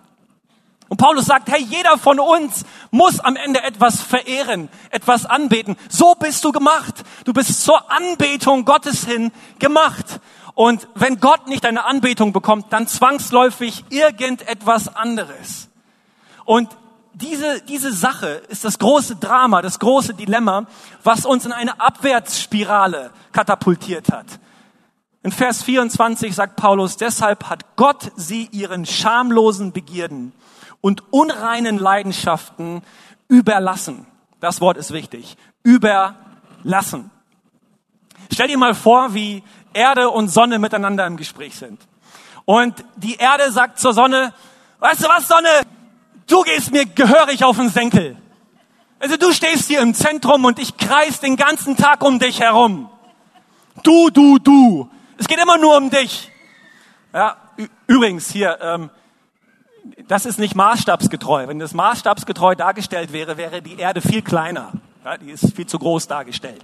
Und 0.88 0.98
Paulus 0.98 1.26
sagt, 1.26 1.50
hey, 1.50 1.64
jeder 1.64 1.98
von 1.98 2.20
uns 2.20 2.64
muss 2.92 3.20
am 3.20 3.36
Ende 3.36 3.64
etwas 3.64 4.02
verehren, 4.02 4.70
etwas 4.92 5.26
anbeten. 5.26 5.78
So 5.90 6.14
bist 6.14 6.44
du 6.44 6.52
gemacht. 6.52 7.04
Du 7.24 7.34
bist 7.34 7.64
zur 7.64 7.92
Anbetung 7.92 8.66
Gottes 8.66 9.04
hin 9.04 9.32
gemacht. 9.58 10.20
Und 10.54 10.88
wenn 10.94 11.20
Gott 11.20 11.48
nicht 11.48 11.66
eine 11.66 11.86
Anbetung 11.86 12.34
bekommt, 12.34 12.72
dann 12.72 12.88
zwangsläufig 12.88 13.84
irgendetwas 13.90 14.96
anderes. 14.96 15.70
Und 16.46 16.70
diese, 17.16 17.62
diese 17.62 17.94
Sache 17.94 18.42
ist 18.50 18.66
das 18.66 18.78
große 18.78 19.16
Drama, 19.16 19.62
das 19.62 19.80
große 19.80 20.14
Dilemma, 20.14 20.66
was 21.04 21.26
uns 21.26 21.46
in 21.46 21.52
eine 21.52 21.80
Abwärtsspirale 21.80 23.12
katapultiert 23.32 24.12
hat. 24.12 24.26
In 25.24 25.32
Vers 25.32 25.64
24 25.64 26.36
sagt 26.36 26.56
Paulus, 26.56 26.98
deshalb 26.98 27.50
hat 27.50 27.76
Gott 27.78 28.12
sie 28.16 28.48
ihren 28.52 28.86
schamlosen 28.86 29.72
Begierden 29.72 30.34
und 30.82 31.04
unreinen 31.12 31.80
Leidenschaften 31.80 32.84
überlassen. 33.28 34.06
Das 34.40 34.62
Wort 34.62 34.78
ist 34.78 34.92
wichtig. 34.92 35.38
Überlassen. 35.64 37.10
Stell 38.32 38.50
dir 38.50 38.58
mal 38.58 38.76
vor, 38.76 39.14
wie 39.14 39.42
Erde 39.74 40.10
und 40.10 40.28
Sonne 40.28 40.60
miteinander 40.60 41.08
im 41.08 41.18
Gespräch 41.18 41.56
sind. 41.56 41.82
Und 42.44 42.84
die 42.98 43.16
Erde 43.16 43.52
sagt 43.52 43.80
zur 43.80 43.94
Sonne, 43.94 44.34
weißt 44.80 45.04
du 45.04 45.08
was, 45.08 45.28
Sonne? 45.28 45.50
Du 46.28 46.42
gehst 46.42 46.72
mir 46.72 46.86
gehörig 46.86 47.44
auf 47.44 47.58
den 47.58 47.70
Senkel. 47.70 48.18
Also 49.00 49.18
du 49.18 49.32
stehst 49.34 49.68
hier 49.68 49.82
im 49.82 49.94
Zentrum 49.94 50.46
und 50.46 50.58
ich 50.60 50.78
kreis 50.78 51.20
den 51.20 51.36
ganzen 51.36 51.78
Tag 51.78 52.04
um 52.04 52.18
dich 52.20 52.40
herum. 52.40 52.90
Du, 53.84 54.10
du, 54.10 54.40
du. 54.40 54.90
Es 55.18 55.28
geht 55.28 55.40
immer 55.40 55.58
nur 55.58 55.78
um 55.78 55.90
dich. 55.90 56.32
Ja, 57.14 57.38
übrigens 57.88 58.30
hier, 58.30 58.58
ähm, 58.62 58.90
das 60.08 60.26
ist 60.26 60.40
nicht 60.40 60.56
maßstabsgetreu. 60.56 61.48
Wenn 61.48 61.60
das 61.60 61.74
maßstabsgetreu 61.74 62.56
dargestellt 62.56 63.14
wäre, 63.14 63.38
wäre 63.38 63.62
die 63.62 63.78
Erde 63.78 64.02
viel 64.02 64.22
kleiner. 64.22 64.74
Ja, 65.04 65.18
die 65.18 65.32
ist 65.32 65.56
viel 65.56 65.68
zu 65.68 65.78
groß 65.78 66.08
dargestellt. 66.08 66.64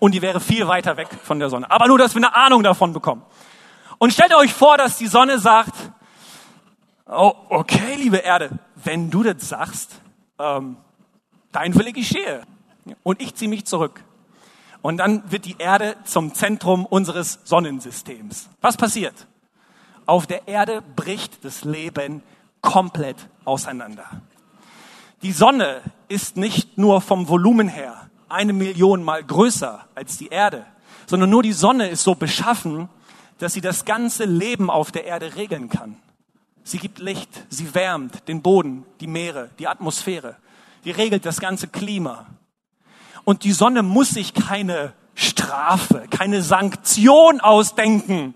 Und 0.00 0.12
die 0.12 0.22
wäre 0.22 0.40
viel 0.40 0.66
weiter 0.66 0.96
weg 0.96 1.08
von 1.22 1.38
der 1.38 1.50
Sonne. 1.50 1.70
Aber 1.70 1.86
nur, 1.86 1.98
dass 1.98 2.14
wir 2.14 2.20
eine 2.20 2.34
Ahnung 2.34 2.62
davon 2.62 2.92
bekommen. 2.92 3.22
Und 3.98 4.12
stellt 4.12 4.34
euch 4.34 4.52
vor, 4.52 4.76
dass 4.76 4.98
die 4.98 5.06
Sonne 5.06 5.38
sagt, 5.38 5.74
oh, 7.06 7.32
okay, 7.48 7.94
liebe 7.96 8.16
Erde, 8.16 8.50
wenn 8.84 9.10
du 9.10 9.22
das 9.22 9.48
sagst, 9.48 10.00
ähm, 10.38 10.76
dein 11.52 11.74
Wille 11.74 11.92
geschehe. 11.92 12.42
Und 13.02 13.20
ich 13.20 13.34
ziehe 13.34 13.48
mich 13.48 13.64
zurück. 13.64 14.04
Und 14.82 14.98
dann 14.98 15.30
wird 15.30 15.46
die 15.46 15.56
Erde 15.58 15.96
zum 16.04 16.34
Zentrum 16.34 16.84
unseres 16.84 17.40
Sonnensystems. 17.44 18.50
Was 18.60 18.76
passiert? 18.76 19.26
Auf 20.04 20.26
der 20.26 20.46
Erde 20.46 20.82
bricht 20.94 21.44
das 21.44 21.64
Leben 21.64 22.22
komplett 22.60 23.28
auseinander. 23.46 24.04
Die 25.22 25.32
Sonne 25.32 25.80
ist 26.08 26.36
nicht 26.36 26.76
nur 26.76 27.00
vom 27.00 27.28
Volumen 27.28 27.68
her 27.68 28.10
eine 28.28 28.52
Million 28.52 29.02
mal 29.02 29.24
größer 29.24 29.86
als 29.94 30.18
die 30.18 30.28
Erde, 30.28 30.66
sondern 31.06 31.30
nur 31.30 31.42
die 31.42 31.52
Sonne 31.52 31.88
ist 31.88 32.04
so 32.04 32.14
beschaffen, 32.14 32.88
dass 33.38 33.54
sie 33.54 33.60
das 33.60 33.84
ganze 33.84 34.24
Leben 34.24 34.70
auf 34.70 34.92
der 34.92 35.04
Erde 35.04 35.34
regeln 35.36 35.68
kann. 35.68 35.96
Sie 36.64 36.78
gibt 36.78 36.98
Licht, 36.98 37.28
sie 37.50 37.74
wärmt 37.74 38.26
den 38.26 38.40
Boden, 38.40 38.86
die 39.00 39.06
Meere, 39.06 39.50
die 39.58 39.68
Atmosphäre. 39.68 40.36
Die 40.84 40.90
regelt 40.90 41.26
das 41.26 41.38
ganze 41.38 41.68
Klima. 41.68 42.26
Und 43.24 43.44
die 43.44 43.52
Sonne 43.52 43.82
muss 43.82 44.10
sich 44.10 44.32
keine 44.32 44.94
Strafe, 45.14 46.06
keine 46.10 46.42
Sanktion 46.42 47.40
ausdenken, 47.40 48.34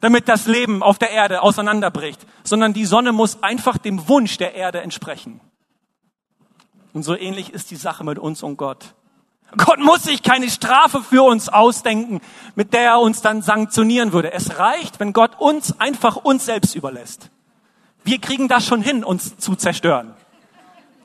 damit 0.00 0.28
das 0.28 0.46
Leben 0.46 0.82
auf 0.82 0.98
der 0.98 1.10
Erde 1.10 1.42
auseinanderbricht, 1.42 2.26
sondern 2.42 2.72
die 2.72 2.84
Sonne 2.84 3.12
muss 3.12 3.42
einfach 3.42 3.78
dem 3.78 4.08
Wunsch 4.08 4.36
der 4.36 4.54
Erde 4.54 4.80
entsprechen. 4.80 5.40
Und 6.92 7.04
so 7.04 7.16
ähnlich 7.16 7.50
ist 7.50 7.70
die 7.70 7.76
Sache 7.76 8.04
mit 8.04 8.18
uns 8.18 8.42
und 8.42 8.56
Gott. 8.56 8.94
Gott 9.56 9.78
muss 9.78 10.02
sich 10.02 10.22
keine 10.22 10.50
Strafe 10.50 11.02
für 11.02 11.22
uns 11.22 11.48
ausdenken, 11.48 12.20
mit 12.54 12.72
der 12.72 12.82
er 12.82 13.00
uns 13.00 13.22
dann 13.22 13.42
sanktionieren 13.42 14.12
würde. 14.12 14.32
Es 14.32 14.58
reicht, 14.58 14.98
wenn 14.98 15.12
Gott 15.12 15.38
uns 15.38 15.78
einfach 15.78 16.16
uns 16.16 16.46
selbst 16.46 16.74
überlässt. 16.74 17.30
Wir 18.04 18.20
kriegen 18.20 18.48
das 18.48 18.66
schon 18.66 18.82
hin, 18.82 19.04
uns 19.04 19.36
zu 19.38 19.56
zerstören. 19.56 20.14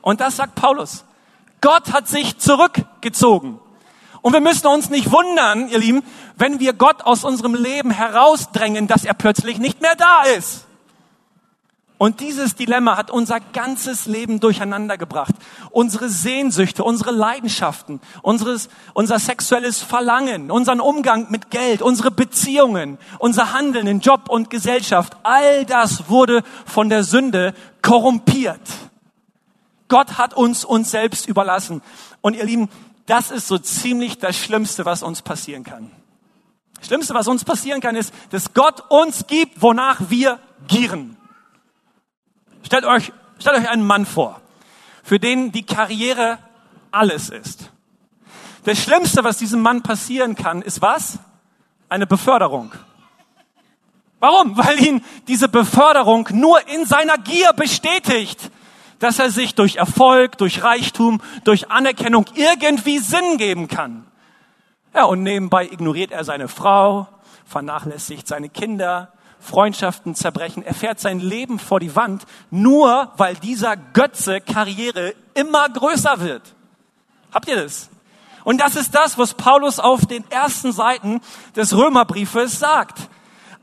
Und 0.02 0.20
das 0.20 0.36
sagt 0.36 0.54
Paulus. 0.54 1.04
Gott 1.60 1.92
hat 1.92 2.08
sich 2.08 2.38
zurückgezogen. 2.38 3.58
Und 4.22 4.32
wir 4.32 4.40
müssen 4.40 4.66
uns 4.66 4.90
nicht 4.90 5.10
wundern, 5.10 5.68
ihr 5.68 5.78
Lieben, 5.78 6.02
wenn 6.36 6.60
wir 6.60 6.72
Gott 6.72 7.02
aus 7.02 7.24
unserem 7.24 7.54
Leben 7.54 7.90
herausdrängen, 7.90 8.86
dass 8.86 9.04
er 9.04 9.14
plötzlich 9.14 9.58
nicht 9.58 9.80
mehr 9.80 9.96
da 9.96 10.22
ist. 10.22 10.67
Und 11.98 12.20
dieses 12.20 12.54
Dilemma 12.54 12.96
hat 12.96 13.10
unser 13.10 13.40
ganzes 13.40 14.06
Leben 14.06 14.38
durcheinander 14.38 14.96
gebracht. 14.96 15.34
Unsere 15.70 16.08
Sehnsüchte, 16.08 16.84
unsere 16.84 17.10
Leidenschaften, 17.10 18.00
unseres, 18.22 18.68
unser 18.94 19.18
sexuelles 19.18 19.82
Verlangen, 19.82 20.52
unseren 20.52 20.80
Umgang 20.80 21.26
mit 21.30 21.50
Geld, 21.50 21.82
unsere 21.82 22.12
Beziehungen, 22.12 22.98
unser 23.18 23.52
Handeln 23.52 23.88
in 23.88 23.98
Job 23.98 24.28
und 24.28 24.48
Gesellschaft, 24.48 25.16
all 25.24 25.66
das 25.66 26.08
wurde 26.08 26.44
von 26.66 26.88
der 26.88 27.02
Sünde 27.02 27.52
korrumpiert. 27.82 28.60
Gott 29.88 30.18
hat 30.18 30.34
uns 30.34 30.64
uns 30.64 30.92
selbst 30.92 31.26
überlassen. 31.26 31.82
Und 32.20 32.36
ihr 32.36 32.44
Lieben, 32.44 32.68
das 33.06 33.32
ist 33.32 33.48
so 33.48 33.58
ziemlich 33.58 34.18
das 34.18 34.36
Schlimmste, 34.36 34.84
was 34.84 35.02
uns 35.02 35.22
passieren 35.22 35.64
kann. 35.64 35.90
Das 36.76 36.86
Schlimmste, 36.86 37.14
was 37.14 37.26
uns 37.26 37.44
passieren 37.44 37.80
kann, 37.80 37.96
ist, 37.96 38.14
dass 38.30 38.54
Gott 38.54 38.84
uns 38.88 39.26
gibt, 39.26 39.60
wonach 39.62 39.98
wir 40.10 40.38
gieren. 40.68 41.17
Stellt 42.62 42.84
euch, 42.84 43.12
stellt 43.38 43.56
euch 43.56 43.68
einen 43.68 43.86
Mann 43.86 44.06
vor, 44.06 44.40
für 45.02 45.18
den 45.18 45.52
die 45.52 45.64
Karriere 45.64 46.38
alles 46.90 47.30
ist. 47.30 47.70
Das 48.64 48.78
Schlimmste, 48.78 49.24
was 49.24 49.38
diesem 49.38 49.62
Mann 49.62 49.82
passieren 49.82 50.34
kann, 50.34 50.62
ist 50.62 50.82
was? 50.82 51.18
Eine 51.88 52.06
Beförderung. 52.06 52.72
Warum? 54.20 54.56
Weil 54.56 54.82
ihn 54.82 55.04
diese 55.28 55.48
Beförderung 55.48 56.28
nur 56.32 56.66
in 56.68 56.84
seiner 56.84 57.18
Gier 57.18 57.52
bestätigt, 57.52 58.50
dass 58.98 59.18
er 59.18 59.30
sich 59.30 59.54
durch 59.54 59.76
Erfolg, 59.76 60.38
durch 60.38 60.62
Reichtum, 60.62 61.22
durch 61.44 61.70
Anerkennung 61.70 62.26
irgendwie 62.34 62.98
Sinn 62.98 63.38
geben 63.38 63.68
kann. 63.68 64.06
Ja, 64.94 65.04
und 65.04 65.22
nebenbei 65.22 65.66
ignoriert 65.66 66.10
er 66.10 66.24
seine 66.24 66.48
Frau, 66.48 67.06
vernachlässigt 67.44 68.26
seine 68.26 68.48
Kinder, 68.48 69.12
Freundschaften 69.40 70.14
zerbrechen. 70.14 70.62
Er 70.62 70.74
fährt 70.74 71.00
sein 71.00 71.20
Leben 71.20 71.58
vor 71.58 71.80
die 71.80 71.94
Wand, 71.94 72.24
nur 72.50 73.12
weil 73.16 73.34
dieser 73.36 73.76
Götze 73.76 74.40
Karriere 74.40 75.14
immer 75.34 75.68
größer 75.68 76.20
wird. 76.20 76.54
Habt 77.32 77.48
ihr 77.48 77.56
das? 77.56 77.90
Und 78.44 78.60
das 78.60 78.76
ist 78.76 78.94
das, 78.94 79.18
was 79.18 79.34
Paulus 79.34 79.78
auf 79.78 80.06
den 80.06 80.24
ersten 80.30 80.72
Seiten 80.72 81.20
des 81.54 81.76
Römerbriefes 81.76 82.58
sagt. 82.58 83.08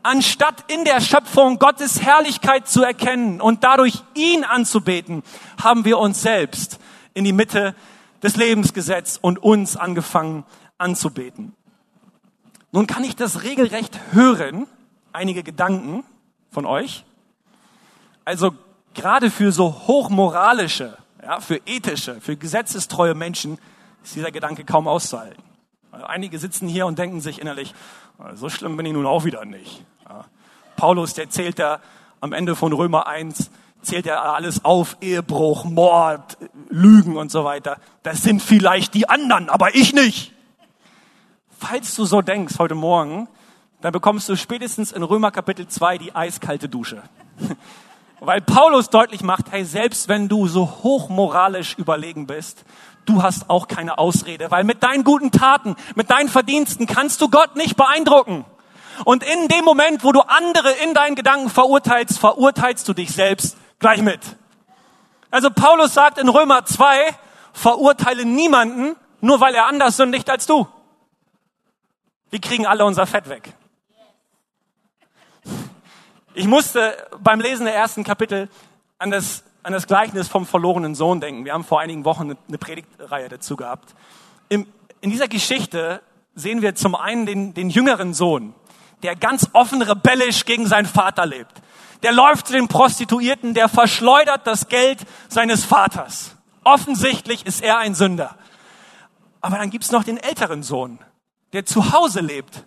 Anstatt 0.04 0.72
in 0.72 0.86
der 0.86 1.02
Schöpfung 1.02 1.58
Gottes 1.58 2.02
Herrlichkeit 2.02 2.68
zu 2.68 2.84
erkennen 2.84 3.42
und 3.42 3.64
dadurch 3.64 4.04
ihn 4.14 4.44
anzubeten, 4.44 5.24
haben 5.62 5.86
wir 5.86 5.98
uns 5.98 6.22
selbst 6.22 6.80
in 7.16 7.24
die 7.24 7.34
Mitte 7.34 7.74
des 8.22 8.36
Lebens 8.36 8.74
gesetzt 8.74 9.20
und 9.22 9.42
uns 9.42 9.78
angefangen 9.78 10.44
anzubeten. 10.78 11.56
Nun 12.72 12.88
kann 12.88 13.04
ich 13.04 13.16
das 13.16 13.44
regelrecht 13.44 14.00
hören, 14.12 14.68
einige 15.16 15.44
Gedanken 15.44 16.04
von 16.52 16.66
euch. 16.66 17.04
Also 18.26 18.52
gerade 18.94 19.32
für 19.32 19.52
so 19.52 19.74
hochmoralische, 19.88 20.98
ja, 21.24 21.40
für 21.40 21.62
ethische, 21.66 22.22
für 22.22 22.36
gesetzestreue 22.38 23.16
Menschen 23.16 23.58
ist 24.04 24.16
dieser 24.16 24.32
Gedanke 24.32 24.64
kaum 24.66 24.88
auszuhalten. 24.88 25.42
Also 25.92 26.06
einige 26.06 26.38
sitzen 26.38 26.68
hier 26.68 26.86
und 26.86 27.00
denken 27.00 27.22
sich 27.22 27.40
innerlich, 27.40 27.74
so 28.34 28.50
schlimm 28.50 28.78
bin 28.78 28.86
ich 28.86 28.94
nun 28.94 29.06
auch 29.06 29.26
wieder 29.26 29.46
nicht. 29.46 29.84
Ja. 30.08 30.26
Paulus, 30.76 31.14
der 31.14 31.30
zählt 31.30 31.60
da 31.60 31.80
am 32.20 32.34
Ende 32.34 32.56
von 32.56 32.74
Römer 32.74 33.08
1, 33.08 33.50
zählt 33.82 34.06
er 34.08 34.34
alles 34.34 34.66
auf, 34.66 34.98
Ehebruch, 35.02 35.64
Mord, 35.66 36.38
Lügen 36.70 37.18
und 37.18 37.32
so 37.32 37.46
weiter. 37.46 37.78
Das 38.04 38.24
sind 38.24 38.42
vielleicht 38.42 38.94
die 38.94 39.08
anderen, 39.08 39.50
aber 39.50 39.76
ich 39.76 39.94
nicht. 39.94 40.34
Falls 41.58 41.96
du 41.96 42.06
so 42.06 42.22
denkst 42.22 42.56
heute 42.60 42.76
Morgen, 42.76 43.28
dann 43.82 43.92
bekommst 43.92 44.30
du 44.30 44.36
spätestens 44.36 44.92
in 44.92 45.04
Römer 45.04 45.32
Kapitel 45.32 45.68
2 45.68 45.98
die 45.98 46.16
eiskalte 46.16 46.70
Dusche. 46.70 47.04
Weil 48.20 48.42
Paulus 48.42 48.90
deutlich 48.90 49.22
macht, 49.22 49.52
hey, 49.52 49.66
selbst 49.66 50.08
wenn 50.08 50.30
du 50.30 50.48
so 50.48 50.66
hochmoralisch 50.84 51.78
überlegen 51.78 52.28
bist, 52.28 52.64
du 53.06 53.22
hast 53.22 53.50
auch 53.50 53.68
keine 53.68 53.98
Ausrede, 53.98 54.50
weil 54.50 54.64
mit 54.64 54.82
deinen 54.82 55.04
guten 55.04 55.32
Taten, 55.32 55.76
mit 55.96 56.10
deinen 56.10 56.30
Verdiensten 56.30 56.88
kannst 56.88 57.22
du 57.22 57.30
Gott 57.30 57.56
nicht 57.56 57.76
beeindrucken. 57.76 58.46
Und 59.04 59.24
in 59.24 59.48
dem 59.50 59.66
Moment, 59.66 60.04
wo 60.04 60.12
du 60.12 60.22
andere 60.22 60.72
in 60.84 60.94
deinen 60.94 61.16
Gedanken 61.16 61.50
verurteilst, 61.50 62.18
verurteilst 62.18 62.88
du 62.88 62.94
dich 62.94 63.12
selbst 63.12 63.58
gleich 63.80 64.02
mit. 64.02 64.22
Also 65.30 65.52
Paulus 65.52 65.94
sagt 65.94 66.18
in 66.18 66.30
Römer 66.30 66.66
2, 66.66 67.14
verurteile 67.52 68.26
niemanden, 68.26 68.96
nur 69.20 69.42
weil 69.42 69.54
er 69.54 69.68
anders 69.68 69.98
sündigt 69.98 70.30
als 70.30 70.46
du. 70.46 70.68
Wir 72.30 72.40
kriegen 72.40 72.66
alle 72.66 72.86
unser 72.86 73.06
Fett 73.06 73.30
weg. 73.30 73.54
Ich 76.38 76.48
musste 76.48 76.98
beim 77.24 77.40
Lesen 77.40 77.66
der 77.66 77.74
ersten 77.74 78.04
Kapitel 78.04 78.50
an 79.00 79.10
das, 79.10 79.46
an 79.64 79.72
das 79.72 79.88
Gleichnis 79.88 80.28
vom 80.28 80.46
verlorenen 80.46 80.94
Sohn 80.94 81.22
denken. 81.22 81.46
Wir 81.46 81.54
haben 81.54 81.64
vor 81.64 81.80
einigen 81.80 82.04
Wochen 82.04 82.36
eine 82.50 82.58
Predigtreihe 82.58 83.30
dazu 83.30 83.56
gehabt. 83.56 83.96
Im, 84.50 84.68
in 85.00 85.12
dieser 85.12 85.30
Geschichte 85.30 86.02
sehen 86.34 86.62
wir 86.62 86.76
zum 86.76 86.94
einen 86.94 87.26
den, 87.26 87.54
den 87.54 87.70
jüngeren 87.70 88.14
Sohn, 88.14 88.54
der 89.02 89.16
ganz 89.16 89.50
offen 89.54 89.82
rebellisch 89.82 90.44
gegen 90.44 90.68
seinen 90.68 90.88
Vater 90.88 91.26
lebt. 91.26 91.54
Der 92.04 92.12
läuft 92.12 92.48
zu 92.48 92.54
den 92.54 92.68
Prostituierten, 92.68 93.54
der 93.54 93.70
verschleudert 93.70 94.46
das 94.46 94.68
Geld 94.68 95.00
seines 95.30 95.64
Vaters. 95.64 96.36
Offensichtlich 96.66 97.46
ist 97.46 97.64
er 97.64 97.78
ein 97.78 97.96
Sünder. 97.96 98.36
Aber 99.40 99.58
dann 99.58 99.70
gibt's 99.70 99.92
noch 99.92 100.04
den 100.04 100.18
älteren 100.18 100.64
Sohn, 100.64 101.00
der 101.54 101.66
zu 101.66 101.94
Hause 101.94 102.20
lebt 102.20 102.66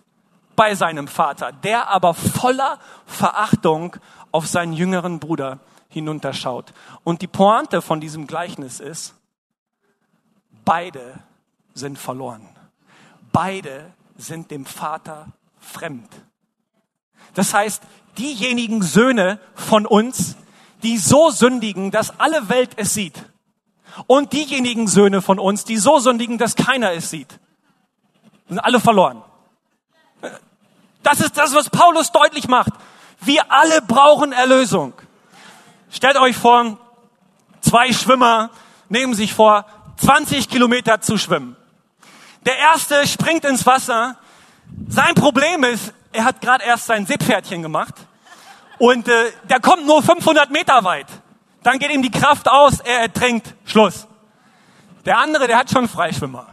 bei 0.59 0.75
seinem 0.75 1.07
Vater, 1.07 1.53
der 1.53 1.87
aber 1.87 2.13
voller 2.13 2.79
Verachtung 3.05 3.95
auf 4.33 4.45
seinen 4.45 4.73
jüngeren 4.73 5.21
Bruder 5.21 5.59
hinunterschaut. 5.87 6.73
Und 7.05 7.21
die 7.21 7.27
Pointe 7.27 7.81
von 7.81 8.01
diesem 8.01 8.27
Gleichnis 8.27 8.81
ist, 8.81 9.15
beide 10.65 11.23
sind 11.73 11.97
verloren. 11.97 12.45
Beide 13.31 13.93
sind 14.17 14.51
dem 14.51 14.65
Vater 14.65 15.27
fremd. 15.61 16.09
Das 17.35 17.53
heißt, 17.53 17.81
diejenigen 18.17 18.81
Söhne 18.81 19.39
von 19.55 19.85
uns, 19.85 20.35
die 20.83 20.97
so 20.97 21.29
sündigen, 21.29 21.89
dass 21.89 22.19
alle 22.19 22.49
Welt 22.49 22.71
es 22.75 22.93
sieht, 22.93 23.23
und 24.07 24.33
diejenigen 24.33 24.89
Söhne 24.89 25.21
von 25.21 25.39
uns, 25.39 25.63
die 25.63 25.77
so 25.77 25.99
sündigen, 25.99 26.37
dass 26.37 26.57
keiner 26.57 26.91
es 26.91 27.09
sieht, 27.09 27.39
sind 28.49 28.59
alle 28.59 28.81
verloren. 28.81 29.23
Das 31.03 31.19
ist 31.19 31.37
das, 31.37 31.53
was 31.53 31.69
Paulus 31.69 32.11
deutlich 32.11 32.47
macht. 32.47 32.73
Wir 33.21 33.51
alle 33.51 33.81
brauchen 33.81 34.31
Erlösung. 34.31 34.93
Stellt 35.91 36.17
euch 36.17 36.35
vor, 36.35 36.77
zwei 37.61 37.91
Schwimmer 37.93 38.49
nehmen 38.89 39.13
sich 39.13 39.33
vor, 39.33 39.65
20 39.97 40.49
Kilometer 40.49 41.01
zu 41.01 41.17
schwimmen. 41.17 41.55
Der 42.45 42.57
erste 42.57 43.05
springt 43.07 43.43
ins 43.45 43.65
Wasser. 43.65 44.17
Sein 44.87 45.15
Problem 45.15 45.63
ist, 45.63 45.93
er 46.11 46.23
hat 46.23 46.41
gerade 46.41 46.63
erst 46.63 46.85
sein 46.85 47.05
Seepferdchen 47.05 47.61
gemacht 47.61 47.95
und 48.77 49.07
äh, 49.07 49.31
der 49.49 49.59
kommt 49.59 49.85
nur 49.85 50.01
500 50.01 50.49
Meter 50.51 50.83
weit. 50.83 51.07
Dann 51.63 51.79
geht 51.79 51.91
ihm 51.91 52.01
die 52.01 52.11
Kraft 52.11 52.47
aus, 52.49 52.79
er 52.79 53.01
ertrinkt, 53.01 53.53
Schluss. 53.65 54.07
Der 55.05 55.17
andere, 55.17 55.47
der 55.47 55.57
hat 55.57 55.69
schon 55.69 55.87
Freischwimmer. 55.87 56.47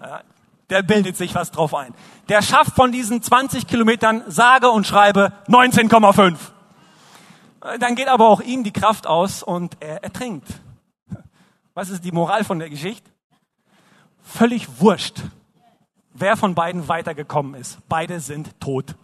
Ja, 0.00 0.20
der 0.68 0.82
bildet 0.82 1.16
sich 1.16 1.34
was 1.34 1.50
drauf 1.50 1.74
ein. 1.74 1.94
Der 2.28 2.42
schafft 2.42 2.74
von 2.74 2.92
diesen 2.92 3.22
20 3.22 3.66
Kilometern 3.66 4.22
sage 4.28 4.70
und 4.70 4.86
schreibe 4.86 5.32
19,5. 5.48 6.36
Dann 7.78 7.94
geht 7.94 8.08
aber 8.08 8.28
auch 8.28 8.40
ihm 8.40 8.64
die 8.64 8.72
Kraft 8.72 9.06
aus 9.06 9.42
und 9.42 9.76
er 9.80 10.02
ertrinkt. 10.02 10.48
Was 11.74 11.88
ist 11.88 12.04
die 12.04 12.12
Moral 12.12 12.44
von 12.44 12.58
der 12.58 12.68
Geschichte? 12.68 13.10
Völlig 14.22 14.80
wurscht, 14.80 15.22
wer 16.12 16.36
von 16.36 16.54
beiden 16.54 16.88
weitergekommen 16.88 17.54
ist. 17.54 17.78
Beide 17.88 18.20
sind 18.20 18.60
tot. 18.60 18.94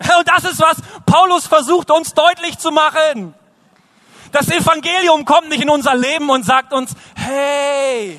Und 0.18 0.28
das 0.28 0.44
ist, 0.44 0.60
was 0.60 0.78
Paulus 1.06 1.46
versucht 1.46 1.90
uns 1.90 2.14
deutlich 2.14 2.58
zu 2.58 2.70
machen. 2.70 3.34
Das 4.32 4.48
Evangelium 4.48 5.24
kommt 5.24 5.48
nicht 5.48 5.62
in 5.62 5.70
unser 5.70 5.94
Leben 5.94 6.30
und 6.30 6.44
sagt 6.44 6.72
uns, 6.72 6.94
hey, 7.14 8.18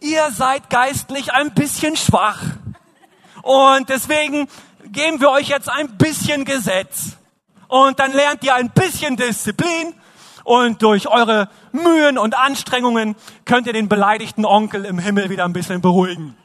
ihr 0.00 0.30
seid 0.32 0.70
geistlich 0.70 1.32
ein 1.32 1.52
bisschen 1.54 1.96
schwach. 1.96 2.42
Und 3.42 3.88
deswegen 3.88 4.48
geben 4.84 5.20
wir 5.20 5.30
euch 5.30 5.48
jetzt 5.48 5.68
ein 5.68 5.96
bisschen 5.96 6.44
Gesetz. 6.44 7.16
Und 7.68 8.00
dann 8.00 8.12
lernt 8.12 8.42
ihr 8.44 8.54
ein 8.54 8.70
bisschen 8.70 9.16
Disziplin. 9.16 9.94
Und 10.42 10.82
durch 10.82 11.06
eure 11.06 11.48
Mühen 11.72 12.18
und 12.18 12.36
Anstrengungen 12.36 13.14
könnt 13.44 13.66
ihr 13.66 13.72
den 13.72 13.88
beleidigten 13.88 14.44
Onkel 14.44 14.84
im 14.84 14.98
Himmel 14.98 15.30
wieder 15.30 15.44
ein 15.44 15.52
bisschen 15.52 15.80
beruhigen. 15.80 16.36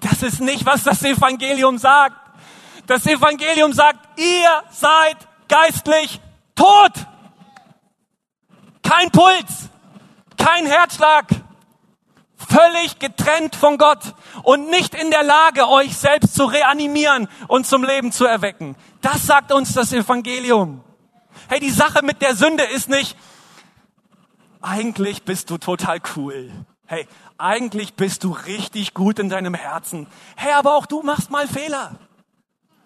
Das 0.00 0.22
ist 0.22 0.40
nicht, 0.40 0.66
was 0.66 0.82
das 0.82 1.02
Evangelium 1.02 1.78
sagt. 1.78 2.16
Das 2.86 3.06
Evangelium 3.06 3.72
sagt, 3.72 4.18
ihr 4.18 4.62
seid 4.70 5.16
geistlich 5.46 6.20
tot. 6.56 6.92
Kein 8.82 9.10
Puls, 9.10 9.70
kein 10.36 10.66
Herzschlag, 10.66 11.26
völlig 12.52 12.98
getrennt 12.98 13.56
von 13.56 13.78
Gott 13.78 14.14
und 14.42 14.68
nicht 14.68 14.94
in 14.94 15.10
der 15.10 15.22
Lage, 15.22 15.68
euch 15.68 15.96
selbst 15.96 16.34
zu 16.34 16.44
reanimieren 16.44 17.28
und 17.48 17.66
zum 17.66 17.84
Leben 17.84 18.12
zu 18.12 18.26
erwecken. 18.26 18.76
Das 19.00 19.26
sagt 19.26 19.52
uns 19.52 19.72
das 19.72 19.92
Evangelium. 19.92 20.84
Hey, 21.48 21.60
die 21.60 21.70
Sache 21.70 22.02
mit 22.02 22.20
der 22.20 22.36
Sünde 22.36 22.64
ist 22.64 22.88
nicht, 22.88 23.16
eigentlich 24.60 25.24
bist 25.24 25.50
du 25.50 25.58
total 25.58 26.00
cool. 26.16 26.50
Hey, 26.86 27.08
eigentlich 27.38 27.94
bist 27.94 28.22
du 28.22 28.32
richtig 28.32 28.94
gut 28.94 29.18
in 29.18 29.28
deinem 29.28 29.54
Herzen. 29.54 30.06
Hey, 30.36 30.52
aber 30.52 30.76
auch 30.76 30.86
du 30.86 31.02
machst 31.02 31.30
mal 31.30 31.48
Fehler. 31.48 31.96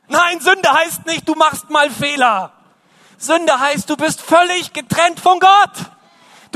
Nein, 0.08 0.40
Sünde 0.40 0.72
heißt 0.72 1.06
nicht, 1.06 1.28
du 1.28 1.34
machst 1.34 1.70
mal 1.70 1.90
Fehler. 1.90 2.52
Sünde 3.18 3.58
heißt, 3.58 3.90
du 3.90 3.96
bist 3.96 4.22
völlig 4.22 4.72
getrennt 4.72 5.20
von 5.20 5.40
Gott. 5.40 5.90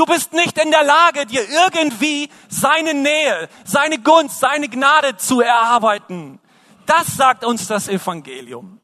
Du 0.00 0.06
bist 0.06 0.32
nicht 0.32 0.56
in 0.56 0.70
der 0.70 0.82
Lage, 0.82 1.26
dir 1.26 1.46
irgendwie 1.46 2.30
seine 2.48 2.94
Nähe, 2.94 3.50
seine 3.66 3.98
Gunst, 3.98 4.40
seine 4.40 4.66
Gnade 4.66 5.18
zu 5.18 5.42
erarbeiten. 5.42 6.40
Das 6.86 7.18
sagt 7.18 7.44
uns 7.44 7.66
das 7.66 7.86
Evangelium. 7.86 8.80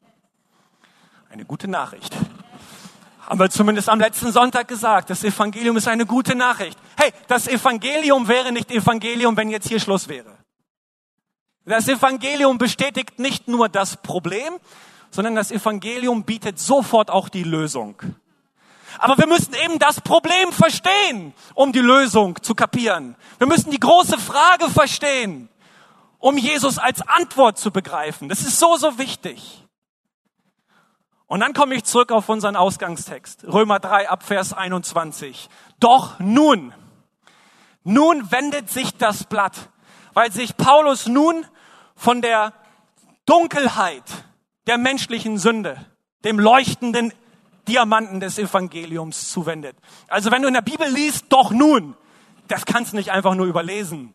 Eine 1.31 1.47
gute 1.47 1.69
Nachricht. 1.69 2.15
Haben 3.27 3.41
wir 3.41 3.49
zumindest 3.49 3.89
am 3.89 3.99
letzten 3.99 4.31
Sonntag 4.31 4.69
gesagt. 4.69 5.09
Das 5.09 5.25
Evangelium 5.25 5.79
ist 5.79 5.89
eine 5.89 6.05
gute 6.05 6.35
Nachricht. 6.35 6.79
Hey, 6.99 7.11
das 7.29 7.49
Evangelium 7.49 8.29
wäre 8.29 8.53
nicht 8.53 8.71
Evangelium, 8.71 9.39
wenn 9.39 9.49
jetzt 9.49 9.69
hier 9.69 9.81
Schluss 9.81 10.09
wäre. 10.09 10.37
Das 11.65 11.89
Evangelium 11.89 12.59
bestätigt 12.59 13.19
nicht 13.19 13.49
nur 13.49 13.71
das 13.71 13.97
Problem, 13.97 14.59
sondern 15.11 15.35
das 15.35 15.51
Evangelium 15.51 16.25
bietet 16.25 16.59
sofort 16.59 17.11
auch 17.11 17.31
die 17.31 17.43
Lösung. 17.43 18.03
Aber 18.99 19.19
wir 19.19 19.26
müssen 19.26 19.55
eben 19.55 19.79
das 19.79 20.00
Problem 20.00 20.53
verstehen, 20.53 21.35
um 21.55 21.73
die 21.73 21.81
Lösung 21.81 22.43
zu 22.43 22.55
kapieren. 22.55 23.17
Wir 23.38 23.47
müssen 23.47 23.71
die 23.71 23.81
große 23.81 24.19
Frage 24.19 24.69
verstehen, 24.71 25.49
um 26.19 26.38
Jesus 26.38 26.79
als 26.79 27.07
Antwort 27.07 27.59
zu 27.59 27.71
begreifen. 27.71 28.29
Das 28.29 28.41
ist 28.41 28.59
so, 28.59 28.76
so 28.76 28.99
wichtig. 28.99 29.62
Und 31.26 31.41
dann 31.41 31.53
komme 31.53 31.75
ich 31.75 31.85
zurück 31.85 32.12
auf 32.12 32.29
unseren 32.29 32.57
Ausgangstext. 32.57 33.45
Römer 33.45 33.81
3 33.81 34.09
ab 34.09 34.23
Vers 34.23 34.53
21. 34.53 35.49
Doch 35.81 36.19
nun, 36.21 36.73
nun 37.83 38.31
wendet 38.31 38.71
sich 38.71 38.97
das 38.97 39.25
Blatt, 39.25 39.71
weil 40.15 40.31
sich 40.31 40.57
Paulus 40.57 41.07
nun 41.07 41.45
von 41.97 42.23
der 42.23 42.53
Dunkelheit 43.26 44.05
der 44.69 44.79
menschlichen 44.79 45.38
Sünde, 45.38 45.85
dem 46.25 46.38
leuchtenden 46.38 47.12
Diamanten 47.69 48.21
des 48.21 48.39
Evangeliums 48.39 49.31
zuwendet. 49.31 49.77
Also 50.09 50.31
wenn 50.31 50.43
du 50.43 50.49
in 50.49 50.55
der 50.55 50.63
Bibel 50.63 50.89
liest, 50.89 51.27
doch 51.29 51.51
nun, 51.51 51.97
das 52.49 52.65
kannst 52.65 52.93
du 52.93 52.97
nicht 52.97 53.11
einfach 53.11 53.35
nur 53.35 53.47
überlesen. 53.47 54.15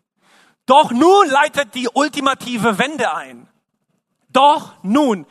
Doch 0.66 0.92
nun 0.92 1.28
leitet 1.30 1.76
die 1.76 1.90
ultimative 1.94 2.78
Wende 2.78 3.14
ein. 3.14 3.48
Doch 4.30 4.74
nun 4.84 5.26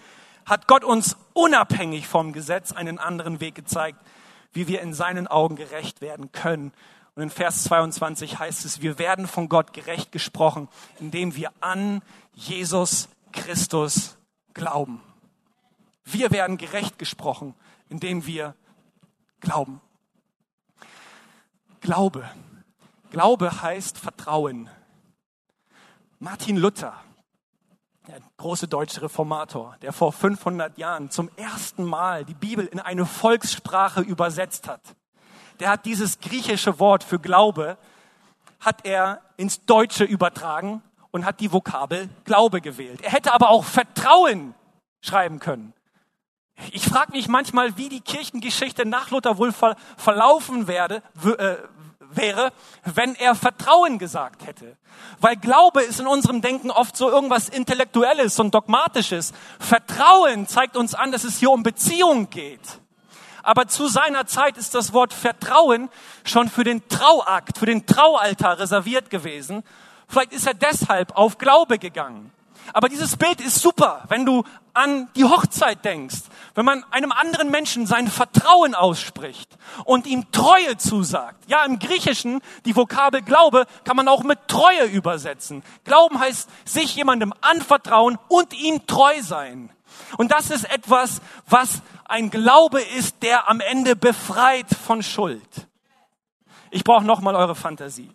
hat 0.44 0.66
Gott 0.66 0.85
uns 0.85 1.16
unabhängig 1.33 2.09
vom 2.09 2.33
Gesetz 2.33 2.72
einen 2.72 2.98
anderen 2.98 3.40
Weg 3.40 3.54
gezeigt, 3.54 3.98
wie 4.52 4.66
wir 4.66 4.80
in 4.83 4.92
seinen 4.92 5.26
Augen 5.26 5.56
gerecht 5.56 6.00
werden 6.00 6.33
können. 6.33 6.72
Und 7.14 7.22
in 7.22 7.30
Vers 7.30 7.64
22 7.64 8.38
heißt 8.38 8.64
es, 8.64 8.83
wir 8.83 8.98
werden 8.98 9.26
von 9.26 9.48
Gott 9.48 9.72
gerecht 9.72 10.12
gesprochen, 10.12 10.68
indem 10.98 11.37
wir 11.37 11.52
an 11.61 12.02
Jesus 12.35 13.09
Christus 13.33 14.16
glauben. 14.54 15.00
Wir 16.04 16.30
werden 16.30 16.56
gerecht 16.56 16.98
gesprochen, 16.98 17.54
indem 17.90 18.24
wir 18.24 18.55
glauben. 19.40 19.81
Glaube. 21.81 22.29
Glaube 23.11 23.62
heißt 23.62 23.98
Vertrauen. 23.98 24.70
Martin 26.18 26.57
Luther, 26.57 26.94
der 28.07 28.20
große 28.37 28.68
deutsche 28.68 29.03
Reformator, 29.03 29.76
der 29.83 29.92
vor 29.92 30.12
500 30.12 30.79
Jahren 30.79 31.11
zum 31.11 31.31
ersten 31.37 31.85
Mal 31.85 32.24
die 32.24 32.35
Bibel 32.35 32.66
in 32.66 32.79
eine 32.79 33.07
Volkssprache 33.07 34.00
übersetzt 34.00 34.68
hat, 34.68 34.83
der 35.59 35.70
hat 35.70 35.85
dieses 35.85 36.20
griechische 36.20 36.79
Wort 36.79 37.05
für 37.05 37.18
Glaube, 37.18 37.76
hat 38.61 38.85
er 38.85 39.22
ins 39.37 39.64
Deutsche 39.64 40.05
übertragen 40.05 40.83
und 41.11 41.24
hat 41.24 41.40
die 41.40 41.53
Vokabel 41.53 42.09
Glaube 42.24 42.61
gewählt. 42.61 43.00
Er 43.03 43.12
hätte 43.12 43.33
aber 43.33 43.50
auch 43.50 43.64
Vertrauen 43.64 44.55
schreiben 45.00 45.38
können. 45.38 45.72
Ich 46.72 46.84
frage 46.84 47.12
mich 47.12 47.28
manchmal, 47.28 47.76
wie 47.76 47.88
die 47.88 48.00
Kirchengeschichte 48.00 48.86
nach 48.86 49.10
Luther 49.10 49.38
wohl 49.38 49.52
verlaufen 49.96 50.66
werde, 50.66 51.02
äh, 51.24 51.56
wäre, 52.12 52.52
wenn 52.84 53.14
er 53.14 53.34
Vertrauen 53.34 53.98
gesagt 53.98 54.46
hätte. 54.46 54.76
Weil 55.20 55.36
Glaube 55.36 55.82
ist 55.82 56.00
in 56.00 56.06
unserem 56.06 56.42
Denken 56.42 56.70
oft 56.70 56.96
so 56.96 57.08
irgendwas 57.10 57.48
Intellektuelles 57.48 58.38
und 58.38 58.54
Dogmatisches. 58.54 59.32
Vertrauen 59.58 60.46
zeigt 60.46 60.76
uns 60.76 60.94
an, 60.94 61.12
dass 61.12 61.24
es 61.24 61.38
hier 61.38 61.50
um 61.50 61.62
Beziehung 61.62 62.30
geht. 62.30 62.80
Aber 63.42 63.68
zu 63.68 63.86
seiner 63.86 64.26
Zeit 64.26 64.58
ist 64.58 64.74
das 64.74 64.92
Wort 64.92 65.14
Vertrauen 65.14 65.88
schon 66.24 66.48
für 66.48 66.64
den 66.64 66.86
Trauakt, 66.88 67.58
für 67.58 67.66
den 67.66 67.86
Traualtar 67.86 68.58
reserviert 68.58 69.08
gewesen. 69.08 69.62
Vielleicht 70.08 70.32
ist 70.32 70.46
er 70.46 70.54
deshalb 70.54 71.16
auf 71.16 71.38
Glaube 71.38 71.78
gegangen. 71.78 72.32
Aber 72.72 72.88
dieses 72.88 73.16
Bild 73.16 73.40
ist 73.40 73.60
super, 73.60 74.04
wenn 74.08 74.24
du 74.24 74.44
an 74.74 75.08
die 75.16 75.24
Hochzeit 75.24 75.84
denkst, 75.84 76.20
wenn 76.54 76.64
man 76.64 76.84
einem 76.90 77.12
anderen 77.12 77.50
Menschen 77.50 77.86
sein 77.86 78.08
Vertrauen 78.08 78.74
ausspricht 78.74 79.56
und 79.84 80.06
ihm 80.06 80.30
Treue 80.30 80.76
zusagt. 80.76 81.48
Ja, 81.48 81.64
im 81.64 81.78
Griechischen, 81.78 82.40
die 82.64 82.76
Vokabel 82.76 83.22
Glaube 83.22 83.66
kann 83.84 83.96
man 83.96 84.08
auch 84.08 84.22
mit 84.22 84.38
Treue 84.48 84.84
übersetzen. 84.84 85.62
Glauben 85.84 86.18
heißt 86.20 86.48
sich 86.64 86.94
jemandem 86.94 87.34
anvertrauen 87.40 88.18
und 88.28 88.52
ihm 88.54 88.86
treu 88.86 89.22
sein. 89.22 89.70
Und 90.16 90.32
das 90.32 90.50
ist 90.50 90.70
etwas, 90.70 91.20
was 91.48 91.82
ein 92.04 92.30
Glaube 92.30 92.80
ist, 92.80 93.22
der 93.22 93.48
am 93.48 93.60
Ende 93.60 93.96
befreit 93.96 94.66
von 94.86 95.02
Schuld. 95.02 95.68
Ich 96.70 96.84
brauche 96.84 97.04
nochmal 97.04 97.34
eure 97.34 97.54
Fantasie. 97.54 98.10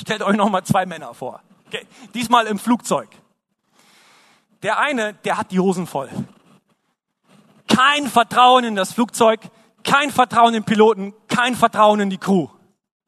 Stellt 0.00 0.22
euch 0.22 0.36
nochmal 0.36 0.64
zwei 0.64 0.86
Männer 0.86 1.14
vor. 1.14 1.40
Okay. 1.66 1.86
Diesmal 2.14 2.46
im 2.46 2.58
Flugzeug. 2.58 3.08
Der 4.62 4.78
eine, 4.78 5.14
der 5.14 5.38
hat 5.38 5.50
die 5.50 5.58
Hosen 5.58 5.86
voll. 5.86 6.08
Kein 7.68 8.06
Vertrauen 8.06 8.64
in 8.64 8.76
das 8.76 8.92
Flugzeug, 8.92 9.40
kein 9.82 10.10
Vertrauen 10.10 10.54
in 10.54 10.64
Piloten, 10.64 11.14
kein 11.28 11.56
Vertrauen 11.56 12.00
in 12.00 12.10
die 12.10 12.18
Crew. 12.18 12.48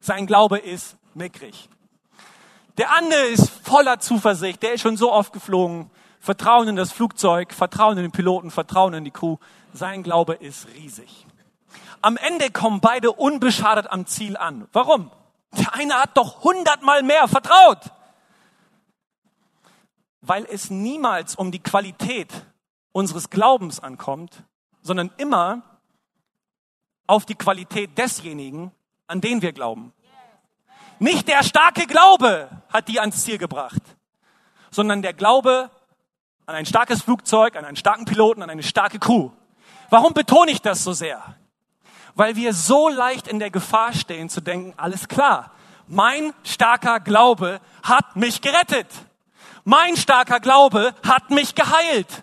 Sein 0.00 0.26
Glaube 0.26 0.58
ist 0.58 0.96
mickrig. 1.14 1.68
Der 2.76 2.92
andere 2.96 3.22
ist 3.26 3.50
voller 3.62 4.00
Zuversicht, 4.00 4.62
der 4.62 4.74
ist 4.74 4.80
schon 4.80 4.96
so 4.96 5.12
oft 5.12 5.32
geflogen. 5.32 5.90
Vertrauen 6.18 6.68
in 6.68 6.76
das 6.76 6.90
Flugzeug, 6.90 7.52
Vertrauen 7.52 7.98
in 7.98 8.04
den 8.04 8.10
Piloten, 8.10 8.50
Vertrauen 8.50 8.94
in 8.94 9.04
die 9.04 9.10
Crew. 9.10 9.36
Sein 9.72 10.02
Glaube 10.02 10.34
ist 10.34 10.66
riesig. 10.74 11.26
Am 12.00 12.16
Ende 12.16 12.50
kommen 12.50 12.80
beide 12.80 13.12
unbeschadet 13.12 13.90
am 13.90 14.06
Ziel 14.06 14.36
an. 14.36 14.66
Warum? 14.72 15.10
Der 15.56 15.74
eine 15.74 15.94
hat 15.94 16.16
doch 16.16 16.42
hundertmal 16.42 17.02
mehr 17.02 17.28
vertraut 17.28 17.92
weil 20.26 20.46
es 20.50 20.70
niemals 20.70 21.36
um 21.36 21.50
die 21.50 21.62
Qualität 21.62 22.32
unseres 22.92 23.30
Glaubens 23.30 23.80
ankommt, 23.80 24.44
sondern 24.80 25.10
immer 25.18 25.62
auf 27.06 27.26
die 27.26 27.34
Qualität 27.34 27.98
desjenigen, 27.98 28.70
an 29.06 29.20
den 29.20 29.42
wir 29.42 29.52
glauben. 29.52 29.92
Nicht 30.98 31.28
der 31.28 31.42
starke 31.42 31.86
Glaube 31.86 32.48
hat 32.72 32.88
die 32.88 33.00
ans 33.00 33.24
Ziel 33.24 33.36
gebracht, 33.36 33.82
sondern 34.70 35.02
der 35.02 35.12
Glaube 35.12 35.70
an 36.46 36.54
ein 36.54 36.66
starkes 36.66 37.02
Flugzeug, 37.02 37.56
an 37.56 37.64
einen 37.64 37.76
starken 37.76 38.04
Piloten, 38.04 38.42
an 38.42 38.50
eine 38.50 38.62
starke 38.62 38.98
Crew. 38.98 39.30
Warum 39.90 40.14
betone 40.14 40.50
ich 40.50 40.62
das 40.62 40.84
so 40.84 40.92
sehr? 40.92 41.36
Weil 42.14 42.36
wir 42.36 42.54
so 42.54 42.88
leicht 42.88 43.28
in 43.28 43.38
der 43.38 43.50
Gefahr 43.50 43.92
stehen 43.92 44.28
zu 44.28 44.40
denken, 44.40 44.72
alles 44.76 45.08
klar, 45.08 45.50
mein 45.86 46.32
starker 46.44 47.00
Glaube 47.00 47.60
hat 47.82 48.16
mich 48.16 48.40
gerettet. 48.40 48.86
Mein 49.64 49.96
starker 49.96 50.40
Glaube 50.40 50.94
hat 51.06 51.30
mich 51.30 51.54
geheilt. 51.54 52.22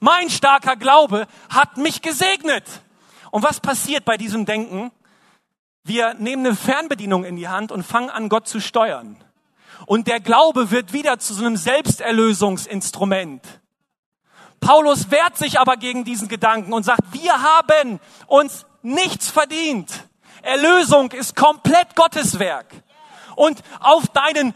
Mein 0.00 0.28
starker 0.28 0.76
Glaube 0.76 1.26
hat 1.48 1.78
mich 1.78 2.02
gesegnet. 2.02 2.64
Und 3.30 3.42
was 3.42 3.58
passiert 3.60 4.04
bei 4.04 4.18
diesem 4.18 4.44
Denken? 4.44 4.92
Wir 5.82 6.14
nehmen 6.14 6.46
eine 6.46 6.54
Fernbedienung 6.54 7.24
in 7.24 7.36
die 7.36 7.48
Hand 7.48 7.72
und 7.72 7.82
fangen 7.84 8.10
an, 8.10 8.28
Gott 8.28 8.46
zu 8.46 8.60
steuern. 8.60 9.16
Und 9.86 10.06
der 10.06 10.20
Glaube 10.20 10.70
wird 10.70 10.92
wieder 10.92 11.18
zu 11.18 11.34
so 11.34 11.44
einem 11.44 11.56
Selbsterlösungsinstrument. 11.56 13.42
Paulus 14.60 15.10
wehrt 15.10 15.36
sich 15.36 15.58
aber 15.58 15.76
gegen 15.76 16.04
diesen 16.04 16.28
Gedanken 16.28 16.72
und 16.72 16.84
sagt, 16.84 17.12
wir 17.12 17.42
haben 17.42 18.00
uns 18.26 18.66
nichts 18.82 19.30
verdient. 19.30 19.90
Erlösung 20.42 21.12
ist 21.12 21.34
komplett 21.34 21.96
Gottes 21.96 22.38
Werk. 22.38 22.66
Und 23.36 23.62
auf 23.80 24.06
deinen 24.08 24.54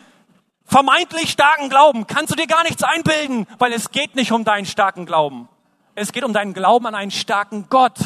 vermeintlich 0.69 1.31
starken 1.31 1.69
Glauben 1.69 2.07
kannst 2.07 2.33
du 2.33 2.37
dir 2.37 2.47
gar 2.47 2.63
nichts 2.63 2.85
einbilden, 2.85 3.47
weil 3.59 3.73
es 3.73 3.91
geht 3.91 4.15
nicht 4.15 4.31
um 4.31 4.45
deinen 4.45 4.67
starken 4.67 5.07
Glauben. 5.07 5.49
Es 5.95 6.13
geht 6.13 6.23
um 6.23 6.33
deinen 6.33 6.55
Glauben 6.55 6.87
an 6.87 6.95
einen 6.95 7.11
starken 7.11 7.67
Gott. 7.69 7.99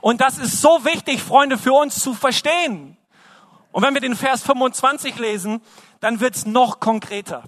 Und 0.00 0.20
das 0.20 0.38
ist 0.38 0.60
so 0.60 0.84
wichtig, 0.84 1.22
Freunde, 1.22 1.58
für 1.58 1.72
uns 1.72 2.02
zu 2.02 2.14
verstehen. 2.14 2.96
Und 3.70 3.84
wenn 3.84 3.94
wir 3.94 4.00
den 4.00 4.16
Vers 4.16 4.42
25 4.42 5.18
lesen, 5.18 5.60
dann 6.00 6.20
wird's 6.20 6.46
noch 6.46 6.80
konkreter. 6.80 7.44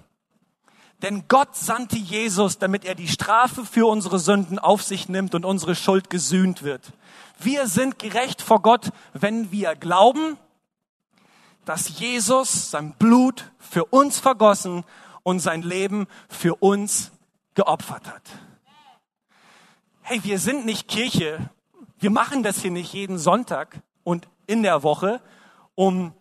Denn 1.01 1.25
Gott 1.27 1.55
sandte 1.55 1.97
Jesus, 1.97 2.59
damit 2.59 2.85
er 2.85 2.95
die 2.95 3.09
Strafe 3.09 3.65
für 3.65 3.87
unsere 3.87 4.19
Sünden 4.19 4.57
auf 4.57 4.83
sich 4.83 5.09
nimmt 5.09 5.35
und 5.35 5.43
unsere 5.43 5.75
Schuld 5.75 6.09
gesühnt 6.09 6.63
wird. 6.63 6.93
Wir 7.39 7.67
sind 7.67 7.99
gerecht 7.99 8.41
vor 8.41 8.61
Gott, 8.61 8.91
wenn 9.11 9.51
wir 9.51 9.75
glauben, 9.75 10.37
dass 11.65 11.99
Jesus 11.99 12.71
sein 12.71 12.93
Blut 12.93 13.51
für 13.59 13.85
uns 13.85 14.19
vergossen 14.19 14.83
und 15.23 15.39
sein 15.39 15.61
Leben 15.61 16.07
für 16.29 16.55
uns 16.55 17.11
geopfert 17.53 18.07
hat. 18.07 18.23
Hey, 20.01 20.23
wir 20.23 20.39
sind 20.39 20.65
nicht 20.65 20.87
Kirche. 20.87 21.49
Wir 21.99 22.11
machen 22.11 22.43
das 22.43 22.61
hier 22.61 22.71
nicht 22.71 22.93
jeden 22.93 23.17
Sonntag 23.17 23.81
und 24.03 24.27
in 24.47 24.63
der 24.63 24.83
Woche, 24.83 25.21
um 25.75 26.13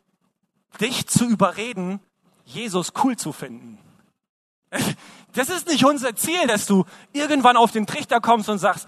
dich 0.80 1.08
zu 1.08 1.28
überreden, 1.28 2.00
Jesus 2.44 2.92
cool 3.02 3.16
zu 3.16 3.32
finden. 3.32 3.78
Das 5.34 5.48
ist 5.48 5.66
nicht 5.66 5.86
unser 5.86 6.14
Ziel, 6.14 6.46
dass 6.46 6.66
du 6.66 6.84
irgendwann 7.14 7.56
auf 7.56 7.72
den 7.72 7.86
Trichter 7.86 8.20
kommst 8.20 8.50
und 8.50 8.58
sagst, 8.58 8.86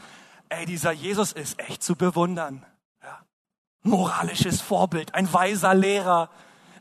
ey, 0.50 0.66
dieser 0.66 0.92
Jesus 0.92 1.32
ist 1.32 1.58
echt 1.58 1.82
zu 1.82 1.96
bewundern. 1.96 2.66
Ja. 3.02 3.20
Moralisches 3.82 4.60
Vorbild, 4.60 5.14
ein 5.14 5.32
weiser 5.32 5.74
Lehrer. 5.74 6.28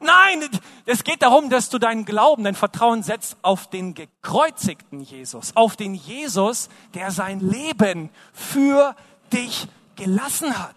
Nein, 0.04 0.50
es 0.86 1.04
geht 1.04 1.22
darum, 1.22 1.50
dass 1.50 1.70
du 1.70 1.80
deinen 1.80 2.04
Glauben, 2.04 2.44
dein 2.44 2.56
Vertrauen 2.56 3.04
setzt 3.04 3.38
auf 3.42 3.70
den 3.70 3.94
gekreuzigten 3.94 5.00
Jesus, 5.00 5.56
auf 5.56 5.76
den 5.78 5.96
Jesus, 5.96 6.70
der 6.94 7.12
sein 7.12 7.40
Leben 7.40 8.10
für 8.34 8.96
dich 9.32 9.68
gelassen 9.96 10.58
hat. 10.58 10.76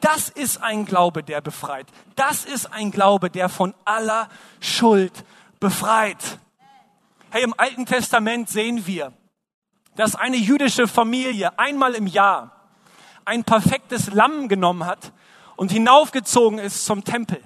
Das 0.00 0.28
ist 0.28 0.62
ein 0.62 0.84
Glaube, 0.84 1.24
der 1.24 1.40
befreit. 1.40 1.86
Das 2.14 2.44
ist 2.44 2.72
ein 2.72 2.92
Glaube, 2.92 3.30
der 3.30 3.48
von 3.48 3.74
aller 3.84 4.28
Schuld 4.60 5.24
befreit. 5.58 6.38
Hey, 7.30 7.42
im 7.42 7.54
Alten 7.56 7.86
Testament 7.86 8.48
sehen 8.48 8.86
wir, 8.86 9.12
dass 9.96 10.14
eine 10.14 10.36
jüdische 10.36 10.86
Familie 10.86 11.58
einmal 11.58 11.94
im 11.94 12.06
Jahr 12.06 12.52
ein 13.24 13.42
perfektes 13.42 14.12
Lamm 14.12 14.48
genommen 14.48 14.86
hat 14.86 15.12
und 15.56 15.72
hinaufgezogen 15.72 16.58
ist 16.60 16.84
zum 16.84 17.02
Tempel. 17.02 17.42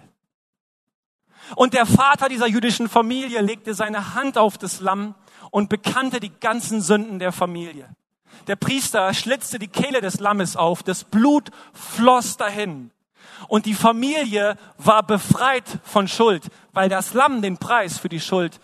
Und 1.56 1.74
der 1.74 1.86
Vater 1.86 2.28
dieser 2.28 2.46
jüdischen 2.46 2.88
Familie 2.88 3.40
legte 3.40 3.74
seine 3.74 4.14
Hand 4.14 4.38
auf 4.38 4.58
das 4.58 4.80
Lamm 4.80 5.14
und 5.50 5.68
bekannte 5.68 6.20
die 6.20 6.32
ganzen 6.40 6.80
Sünden 6.80 7.18
der 7.18 7.32
Familie. 7.32 7.88
Der 8.46 8.56
Priester 8.56 9.12
schlitzte 9.14 9.58
die 9.58 9.68
Kehle 9.68 10.00
des 10.00 10.20
Lammes 10.20 10.56
auf, 10.56 10.82
das 10.82 11.04
Blut 11.04 11.50
floss 11.72 12.36
dahin. 12.36 12.90
Und 13.48 13.66
die 13.66 13.74
Familie 13.74 14.56
war 14.78 15.02
befreit 15.02 15.64
von 15.84 16.08
Schuld, 16.08 16.48
weil 16.72 16.88
das 16.88 17.14
Lamm 17.14 17.42
den 17.42 17.58
Preis 17.58 17.98
für 17.98 18.08
die 18.08 18.20
Schuld 18.20 18.60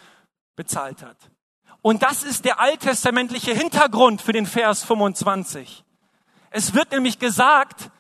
bezahlt 0.55 1.03
hat. 1.03 1.17
Und 1.83 2.03
das 2.03 2.23
ist 2.25 2.45
der 2.45 2.61
alttestamentliche 2.61 3.53
Hintergrund 3.53 4.21
für 4.21 4.33
den 4.33 4.47
Vers 4.47 4.85
25. 4.85 5.85
Es 6.51 6.75
wird 6.75 6.93
nämlich 6.93 7.19
gesagt, 7.19 7.91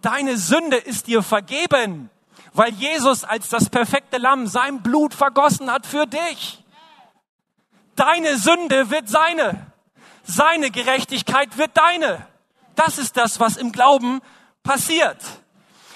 deine 0.00 0.36
Sünde 0.36 0.76
ist 0.76 1.06
dir 1.06 1.22
vergeben, 1.22 2.10
weil 2.56 2.72
Jesus 2.74 3.24
als 3.24 3.48
das 3.48 3.68
perfekte 3.68 4.18
Lamm 4.18 4.46
sein 4.46 4.82
Blut 4.82 5.14
vergossen 5.14 5.70
hat 5.70 5.86
für 5.86 6.06
dich. 6.06 6.64
Deine 7.94 8.36
Sünde 8.38 8.90
wird 8.90 9.08
seine. 9.08 9.72
Seine 10.22 10.70
Gerechtigkeit 10.70 11.56
wird 11.58 11.76
deine. 11.76 12.26
Das 12.74 12.98
ist 12.98 13.16
das, 13.16 13.40
was 13.40 13.56
im 13.56 13.72
Glauben 13.72 14.20
passiert. 14.62 15.22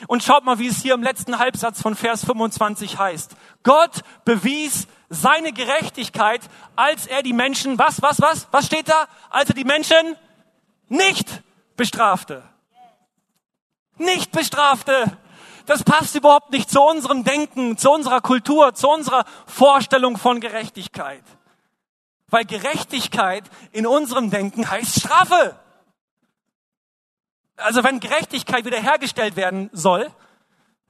Und 0.07 0.23
schaut 0.23 0.45
mal, 0.45 0.59
wie 0.59 0.69
es 0.69 0.81
hier 0.81 0.95
im 0.95 1.03
letzten 1.03 1.39
Halbsatz 1.39 1.83
von 1.83 1.95
Vers 1.95 2.25
25 2.25 2.99
heißt. 2.99 3.37
Gott 3.63 4.01
bewies 4.25 4.87
seine 5.11 5.53
Gerechtigkeit, 5.53 6.41
als 6.77 7.07
er 7.07 7.23
die 7.23 7.33
Menschen, 7.33 7.79
was, 7.79 8.01
was, 8.01 8.21
was, 8.21 8.49
was 8.51 8.67
steht 8.67 8.89
da? 8.89 9.09
Als 9.29 9.51
er 9.51 9.55
die 9.55 9.65
Menschen 9.65 10.17
nicht 10.89 11.43
bestrafte. 11.77 12.43
Nicht 13.99 14.33
bestrafte. 14.33 15.19
Das 15.67 15.85
passt 15.85 16.15
überhaupt 16.15 16.51
nicht 16.51 16.71
zu 16.71 16.81
unserem 16.81 17.25
Denken, 17.25 17.77
zu 17.77 17.91
unserer 17.91 18.21
Kultur, 18.21 18.75
zu 18.75 18.89
unserer 18.89 19.25
Vorstellung 19.47 20.17
von 20.17 20.41
Gerechtigkeit. 20.41 21.23
Weil 22.29 22.45
Gerechtigkeit 22.45 23.45
in 23.73 23.87
unserem 23.87 24.31
Denken 24.31 24.71
heißt 24.71 25.01
Strafe. 25.01 25.59
Also 27.57 27.85
wenn 27.85 28.01
Gerechtigkeit 28.01 28.65
wiederhergestellt 28.65 29.37
werden 29.37 29.71
soll, 29.73 30.11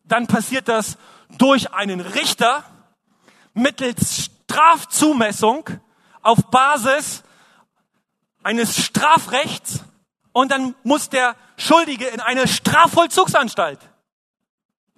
dann 0.05 0.27
passiert 0.27 0.69
das 0.69 0.99
durch 1.39 1.73
einen 1.73 2.01
Richter 2.01 2.65
mittels 3.55 4.31
Strafzumessung 4.51 5.69
auf 6.23 6.39
Basis 6.51 7.23
eines 8.43 8.85
Strafrechts 8.85 9.85
und 10.33 10.51
dann 10.51 10.75
muss 10.83 11.09
der 11.09 11.37
Schuldige 11.57 12.07
in 12.07 12.21
eine 12.21 12.49
Strafvollzugsanstalt. 12.49 13.79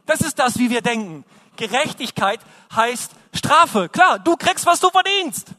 Das 0.06 0.20
ist 0.20 0.38
das, 0.38 0.58
wie 0.58 0.70
wir 0.70 0.82
denken. 0.82 1.24
Gerechtigkeit 1.56 2.40
heißt 2.74 3.12
Strafe. 3.34 3.88
Klar, 3.88 4.18
du 4.18 4.36
kriegst, 4.36 4.66
was 4.66 4.80
du 4.80 4.90
verdienst. 4.90 5.54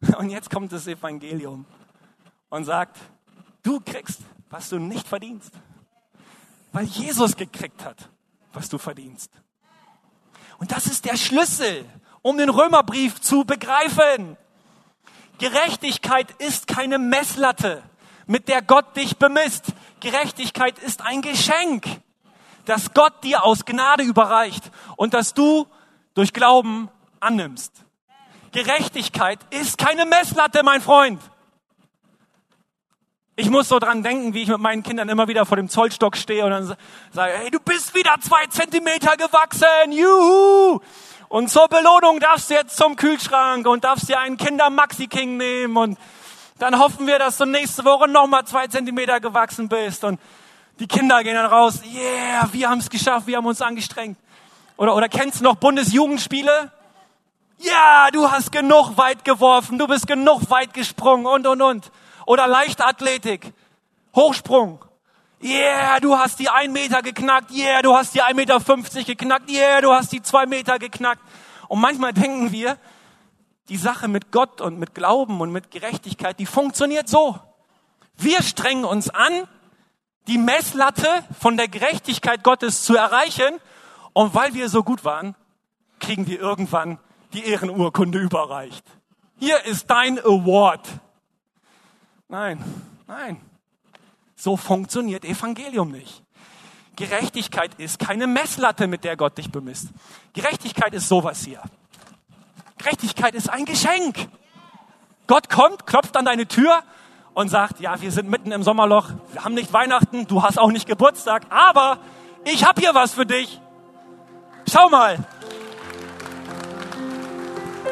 Und 0.18 0.30
jetzt 0.30 0.50
kommt 0.50 0.72
das 0.72 0.86
Evangelium 0.86 1.64
und 2.48 2.64
sagt, 2.64 2.96
du 3.62 3.80
kriegst, 3.80 4.20
was 4.50 4.68
du 4.68 4.78
nicht 4.78 5.08
verdienst. 5.08 5.50
Weil 6.72 6.84
Jesus 6.84 7.36
gekriegt 7.36 7.84
hat, 7.84 8.08
was 8.52 8.68
du 8.68 8.78
verdienst. 8.78 9.30
Und 10.58 10.72
das 10.72 10.86
ist 10.86 11.04
der 11.04 11.16
Schlüssel, 11.16 11.84
um 12.22 12.38
den 12.38 12.48
Römerbrief 12.48 13.20
zu 13.20 13.44
begreifen. 13.44 14.36
Gerechtigkeit 15.38 16.30
ist 16.38 16.66
keine 16.66 16.98
Messlatte, 16.98 17.82
mit 18.26 18.48
der 18.48 18.62
Gott 18.62 18.96
dich 18.96 19.16
bemisst. 19.18 19.66
Gerechtigkeit 20.00 20.78
ist 20.78 21.02
ein 21.02 21.20
Geschenk, 21.20 21.86
das 22.68 22.92
Gott 22.92 23.24
dir 23.24 23.44
aus 23.44 23.64
Gnade 23.64 24.02
überreicht 24.02 24.70
und 24.96 25.14
das 25.14 25.34
du 25.34 25.66
durch 26.14 26.32
Glauben 26.32 26.88
annimmst. 27.20 27.72
Gerechtigkeit 28.52 29.38
ist 29.50 29.78
keine 29.78 30.06
Messlatte, 30.06 30.62
mein 30.62 30.80
Freund. 30.80 31.20
Ich 33.38 33.50
muss 33.50 33.68
so 33.68 33.78
dran 33.78 34.02
denken, 34.02 34.32
wie 34.32 34.42
ich 34.42 34.48
mit 34.48 34.60
meinen 34.60 34.82
Kindern 34.82 35.10
immer 35.10 35.28
wieder 35.28 35.44
vor 35.44 35.58
dem 35.58 35.68
Zollstock 35.68 36.16
stehe 36.16 36.44
und 36.44 36.52
dann 36.52 36.76
sage, 37.12 37.32
hey, 37.36 37.50
du 37.50 37.60
bist 37.60 37.94
wieder 37.94 38.14
zwei 38.20 38.46
Zentimeter 38.46 39.14
gewachsen, 39.16 39.92
juhu! 39.92 40.80
Und 41.28 41.50
zur 41.50 41.68
Belohnung 41.68 42.18
darfst 42.18 42.48
du 42.48 42.54
jetzt 42.54 42.76
zum 42.76 42.96
Kühlschrank 42.96 43.66
und 43.66 43.84
darfst 43.84 44.08
dir 44.08 44.20
einen 44.20 44.38
Kinder 44.38 44.70
Maxi 44.70 45.06
King 45.06 45.36
nehmen 45.36 45.76
und 45.76 45.98
dann 46.58 46.78
hoffen 46.78 47.06
wir, 47.06 47.18
dass 47.18 47.36
du 47.36 47.44
nächste 47.44 47.84
Woche 47.84 48.08
nochmal 48.08 48.46
zwei 48.46 48.68
Zentimeter 48.68 49.20
gewachsen 49.20 49.68
bist 49.68 50.04
und 50.04 50.18
die 50.78 50.86
Kinder 50.86 51.22
gehen 51.22 51.34
dann 51.34 51.46
raus, 51.46 51.80
yeah, 51.84 52.48
wir 52.52 52.68
haben 52.68 52.78
es 52.78 52.90
geschafft, 52.90 53.26
wir 53.26 53.36
haben 53.36 53.46
uns 53.46 53.62
angestrengt. 53.62 54.18
Oder, 54.76 54.94
oder 54.94 55.08
kennst 55.08 55.40
du 55.40 55.44
noch 55.44 55.56
Bundesjugendspiele? 55.56 56.70
Ja, 57.58 58.10
du 58.12 58.30
hast 58.30 58.52
genug 58.52 58.96
weit 58.96 59.24
geworfen, 59.24 59.78
du 59.78 59.86
bist 59.86 60.06
genug 60.06 60.50
weit 60.50 60.74
gesprungen 60.74 61.26
und, 61.26 61.46
und, 61.46 61.62
und. 61.62 61.90
Oder 62.26 62.46
Leichtathletik, 62.46 63.52
Hochsprung. 64.14 64.84
Yeah, 65.42 66.00
du 66.00 66.16
hast 66.16 66.38
die 66.38 66.48
1 66.48 66.72
Meter 66.72 67.02
geknackt. 67.02 67.50
Yeah, 67.50 67.82
du 67.82 67.94
hast 67.94 68.14
die 68.14 68.22
1,50 68.22 68.34
Meter 68.34 69.04
geknackt. 69.04 69.50
Yeah, 69.50 69.80
du 69.80 69.92
hast 69.92 70.12
die 70.12 70.22
2 70.22 70.46
Meter 70.46 70.78
geknackt. 70.78 71.20
Und 71.68 71.80
manchmal 71.80 72.12
denken 72.12 72.52
wir, 72.52 72.78
die 73.68 73.76
Sache 73.76 74.08
mit 74.08 74.32
Gott 74.32 74.60
und 74.60 74.78
mit 74.78 74.94
Glauben 74.94 75.40
und 75.40 75.52
mit 75.52 75.70
Gerechtigkeit, 75.70 76.38
die 76.38 76.46
funktioniert 76.46 77.08
so. 77.08 77.38
Wir 78.16 78.42
strengen 78.42 78.84
uns 78.84 79.10
an, 79.10 79.46
die 80.26 80.38
Messlatte 80.38 81.08
von 81.38 81.56
der 81.56 81.68
Gerechtigkeit 81.68 82.42
Gottes 82.42 82.84
zu 82.84 82.96
erreichen. 82.96 83.60
Und 84.12 84.34
weil 84.34 84.54
wir 84.54 84.68
so 84.68 84.82
gut 84.82 85.04
waren, 85.04 85.34
kriegen 86.00 86.26
wir 86.26 86.40
irgendwann 86.40 86.98
die 87.32 87.44
Ehrenurkunde 87.44 88.18
überreicht. 88.18 88.84
Hier 89.38 89.64
ist 89.64 89.90
dein 89.90 90.18
Award. 90.18 90.86
Nein, 92.28 92.62
nein. 93.06 93.40
So 94.34 94.56
funktioniert 94.56 95.24
Evangelium 95.24 95.90
nicht. 95.90 96.22
Gerechtigkeit 96.96 97.74
ist 97.78 97.98
keine 97.98 98.26
Messlatte, 98.26 98.86
mit 98.86 99.04
der 99.04 99.16
Gott 99.16 99.36
dich 99.36 99.50
bemisst. 99.50 99.88
Gerechtigkeit 100.32 100.94
ist 100.94 101.08
sowas 101.08 101.44
hier. 101.44 101.62
Gerechtigkeit 102.78 103.34
ist 103.34 103.50
ein 103.50 103.66
Geschenk. 103.66 104.28
Gott 105.26 105.50
kommt, 105.50 105.86
klopft 105.86 106.16
an 106.16 106.24
deine 106.24 106.46
Tür 106.46 106.82
und 107.36 107.50
sagt, 107.50 107.80
ja, 107.80 108.00
wir 108.00 108.10
sind 108.10 108.30
mitten 108.30 108.50
im 108.50 108.62
Sommerloch, 108.62 109.10
wir 109.34 109.44
haben 109.44 109.52
nicht 109.52 109.70
Weihnachten, 109.70 110.26
du 110.26 110.42
hast 110.42 110.58
auch 110.58 110.70
nicht 110.70 110.86
Geburtstag, 110.86 111.42
aber 111.50 111.98
ich 112.44 112.64
habe 112.64 112.80
hier 112.80 112.94
was 112.94 113.12
für 113.12 113.26
dich. 113.26 113.60
Schau 114.66 114.88
mal. 114.88 115.18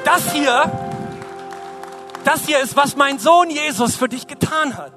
Das 0.03 0.33
hier, 0.33 0.73
das 2.25 2.47
hier 2.47 2.59
ist, 2.61 2.75
was 2.75 2.97
mein 2.97 3.19
Sohn 3.19 3.51
Jesus 3.51 3.97
für 3.97 4.09
dich 4.09 4.27
getan 4.27 4.79
hat. 4.79 4.95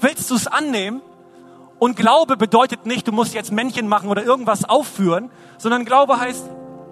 Willst 0.00 0.28
du 0.32 0.34
es 0.34 0.48
annehmen? 0.48 1.00
Und 1.78 1.94
Glaube 1.94 2.36
bedeutet 2.36 2.86
nicht, 2.86 3.06
du 3.06 3.12
musst 3.12 3.34
jetzt 3.34 3.52
Männchen 3.52 3.86
machen 3.86 4.08
oder 4.08 4.24
irgendwas 4.24 4.64
aufführen, 4.64 5.30
sondern 5.58 5.84
Glaube 5.84 6.18
heißt, 6.18 6.44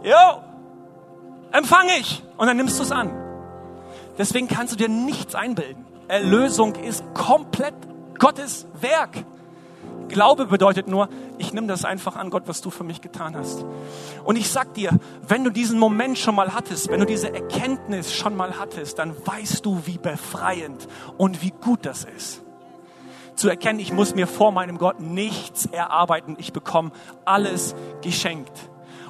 jo, 0.04 0.42
empfange 1.50 1.96
ich. 1.98 2.22
Und 2.36 2.46
dann 2.46 2.56
nimmst 2.56 2.78
du 2.78 2.84
es 2.84 2.92
an. 2.92 3.10
Deswegen 4.16 4.46
kannst 4.46 4.74
du 4.74 4.76
dir 4.76 4.88
nichts 4.88 5.34
einbilden. 5.34 5.93
Erlösung 6.08 6.74
ist 6.74 7.04
komplett 7.14 7.74
Gottes 8.18 8.66
Werk. 8.80 9.24
Glaube 10.08 10.46
bedeutet 10.46 10.86
nur, 10.86 11.08
ich 11.38 11.52
nehme 11.52 11.66
das 11.66 11.84
einfach 11.84 12.16
an, 12.16 12.30
Gott, 12.30 12.44
was 12.46 12.60
du 12.60 12.70
für 12.70 12.84
mich 12.84 13.00
getan 13.00 13.36
hast. 13.36 13.64
Und 14.22 14.36
ich 14.36 14.50
sag 14.50 14.74
dir, 14.74 14.98
wenn 15.26 15.44
du 15.44 15.50
diesen 15.50 15.78
Moment 15.78 16.18
schon 16.18 16.34
mal 16.34 16.54
hattest, 16.54 16.90
wenn 16.90 17.00
du 17.00 17.06
diese 17.06 17.34
Erkenntnis 17.34 18.14
schon 18.14 18.36
mal 18.36 18.58
hattest, 18.58 18.98
dann 18.98 19.14
weißt 19.26 19.64
du, 19.64 19.82
wie 19.86 19.98
befreiend 19.98 20.86
und 21.16 21.42
wie 21.42 21.52
gut 21.52 21.86
das 21.86 22.04
ist 22.04 22.44
zu 23.36 23.48
erkennen, 23.48 23.80
ich 23.80 23.92
muss 23.92 24.14
mir 24.14 24.26
vor 24.26 24.52
meinem 24.52 24.78
Gott 24.78 25.00
nichts 25.00 25.66
erarbeiten. 25.66 26.36
Ich 26.38 26.52
bekomme 26.52 26.92
alles 27.24 27.74
geschenkt. 28.02 28.52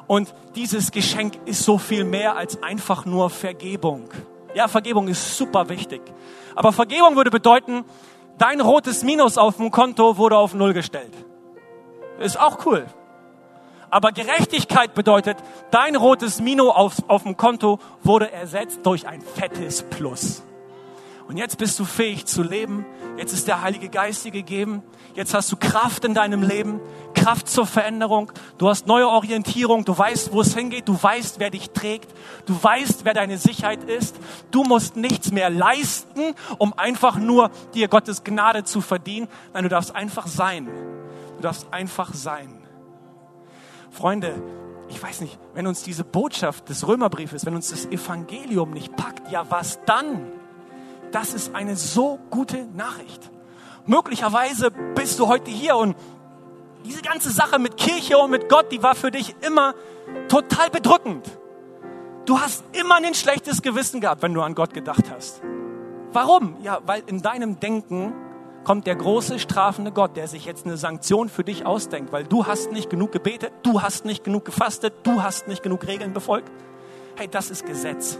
Und 0.07 0.35
dieses 0.55 0.91
Geschenk 0.91 1.35
ist 1.47 1.63
so 1.63 1.79
viel 1.79 2.05
mehr 2.05 2.37
als 2.37 2.63
einfach 2.63 3.07
nur 3.07 3.31
Vergebung. 3.31 4.11
Ja, 4.55 4.69
Vergebung 4.69 5.09
ist 5.09 5.37
super 5.37 5.69
wichtig. 5.69 6.03
Aber 6.55 6.73
Vergebung 6.73 7.17
würde 7.17 7.31
bedeuten, 7.31 7.85
dein 8.39 8.61
rotes 8.61 9.03
Minus 9.03 9.39
auf 9.39 9.57
dem 9.57 9.71
Konto 9.71 10.17
wurde 10.17 10.37
auf 10.37 10.55
Null 10.55 10.73
gestellt. 10.73 11.13
Ist 12.19 12.39
auch 12.39 12.65
cool. 12.67 12.87
Aber 13.91 14.13
Gerechtigkeit 14.13 14.95
bedeutet, 14.95 15.37
dein 15.71 15.95
rotes 15.95 16.41
Minus 16.41 16.75
auf, 16.75 16.95
auf 17.09 17.23
dem 17.23 17.37
Konto 17.37 17.79
wurde 18.03 18.31
ersetzt 18.33 18.81
durch 18.85 19.07
ein 19.07 19.21
fettes 19.21 19.83
Plus. 19.83 20.43
Und 21.29 21.39
jetzt 21.39 21.59
bist 21.59 21.79
du 21.79 21.85
fähig 21.85 22.27
zu 22.27 22.43
leben. 22.43 22.85
Jetzt 23.17 23.33
ist 23.33 23.49
der 23.49 23.63
Heilige 23.63 23.89
Geist 23.89 24.25
dir 24.25 24.31
gegeben. 24.31 24.83
Jetzt 25.15 25.33
hast 25.33 25.51
du 25.51 25.57
Kraft 25.57 26.05
in 26.05 26.13
deinem 26.13 26.43
Leben, 26.43 26.81
Kraft 27.25 27.49
zur 27.49 27.67
Veränderung. 27.67 28.31
Du 28.59 28.69
hast 28.69 28.87
neue 28.87 29.09
Orientierung. 29.09 29.85
Du 29.85 29.97
weißt, 29.97 30.33
wo 30.33 30.41
es 30.41 30.55
hingeht. 30.55 30.89
Du 30.89 31.01
weißt, 31.01 31.39
wer 31.39 31.51
dich 31.51 31.71
trägt. 31.71 32.13
Du 32.47 32.63
weißt, 32.63 33.05
wer 33.05 33.15
deine 33.15 33.39
Sicherheit 33.39 33.85
ist. 33.85 34.17
Du 34.51 34.65
musst 34.65 34.97
nichts 34.97 35.33
mehr 35.33 35.51
leisten, 35.51 36.35
um 36.59 36.73
einfach 36.79 37.17
nur 37.17 37.51
dir 37.75 37.89
Gottes 37.89 38.25
Gnade 38.25 38.65
zu 38.65 38.81
verdienen. 38.81 39.29
Nein, 39.53 39.63
du 39.63 39.69
darfst 39.69 39.95
einfach 39.95 40.27
sein. 40.27 40.69
Du 41.37 41.43
darfst 41.43 41.67
einfach 41.73 42.13
sein. 42.15 42.63
Freunde, 43.91 44.35
ich 44.89 45.03
weiß 45.03 45.21
nicht, 45.21 45.39
wenn 45.55 45.67
uns 45.67 45.83
diese 45.83 46.05
Botschaft 46.05 46.69
des 46.69 46.87
Römerbriefes, 46.87 47.47
wenn 47.47 47.55
uns 47.55 47.71
das 47.71 47.87
Evangelium 47.87 48.73
nicht 48.73 48.95
packt, 48.97 49.31
ja 49.31 49.47
was 49.51 49.79
dann? 49.87 50.31
das 51.15 51.33
ist 51.33 51.55
eine 51.55 51.77
so 51.77 52.19
gute 52.31 52.67
Nachricht. 52.75 53.31
Möglicherweise 53.87 54.71
bist 54.71 55.21
du 55.21 55.29
heute 55.29 55.51
hier 55.51 55.77
und 55.77 55.95
diese 56.85 57.03
ganze 57.03 57.31
Sache 57.31 57.59
mit 57.59 57.77
Kirche 57.77 58.19
und 58.19 58.31
mit 58.31 58.49
Gott, 58.49 58.71
die 58.73 58.83
war 58.83 58.95
für 58.95 59.11
dich 59.11 59.35
immer 59.41 59.75
total 60.29 60.71
bedrückend. 60.71 61.27
Du 62.27 62.39
hast 62.41 62.65
immer 62.73 62.97
ein 62.97 63.15
schlechtes 63.15 63.63
Gewissen 63.63 64.01
gehabt, 64.01 64.23
wenn 64.23 64.35
du 64.35 64.43
an 64.43 64.55
Gott 64.55 64.73
gedacht 64.73 65.11
hast. 65.11 65.43
Warum? 66.13 66.57
Ja, 66.63 66.81
weil 66.87 67.03
in 67.07 67.23
deinem 67.23 67.61
Denken 67.61 68.15
kommt 68.65 68.87
der 68.87 68.97
große 68.97 69.39
strafende 69.39 69.93
Gott, 69.93 70.17
der 70.17 70.27
sich 70.27 70.47
jetzt 70.47 70.65
eine 70.65 70.77
Sanktion 70.77 71.29
für 71.29 71.45
dich 71.45 71.67
ausdenkt, 71.67 72.13
weil 72.13 72.25
du 72.25 72.47
hast 72.47 72.73
nicht 72.73 72.89
genug 72.89 73.13
gebetet, 73.13 73.53
du 73.63 73.83
hast 73.83 74.05
nicht 74.05 74.25
genug 74.25 74.45
gefastet, 74.45 74.95
du 75.03 75.23
hast 75.23 75.49
nicht 75.49 75.63
genug 75.63 75.87
Regeln 75.87 76.15
befolgt. 76.15 76.51
Hey, 77.17 77.29
das 77.29 77.51
ist 77.51 77.67
Gesetz 77.67 78.19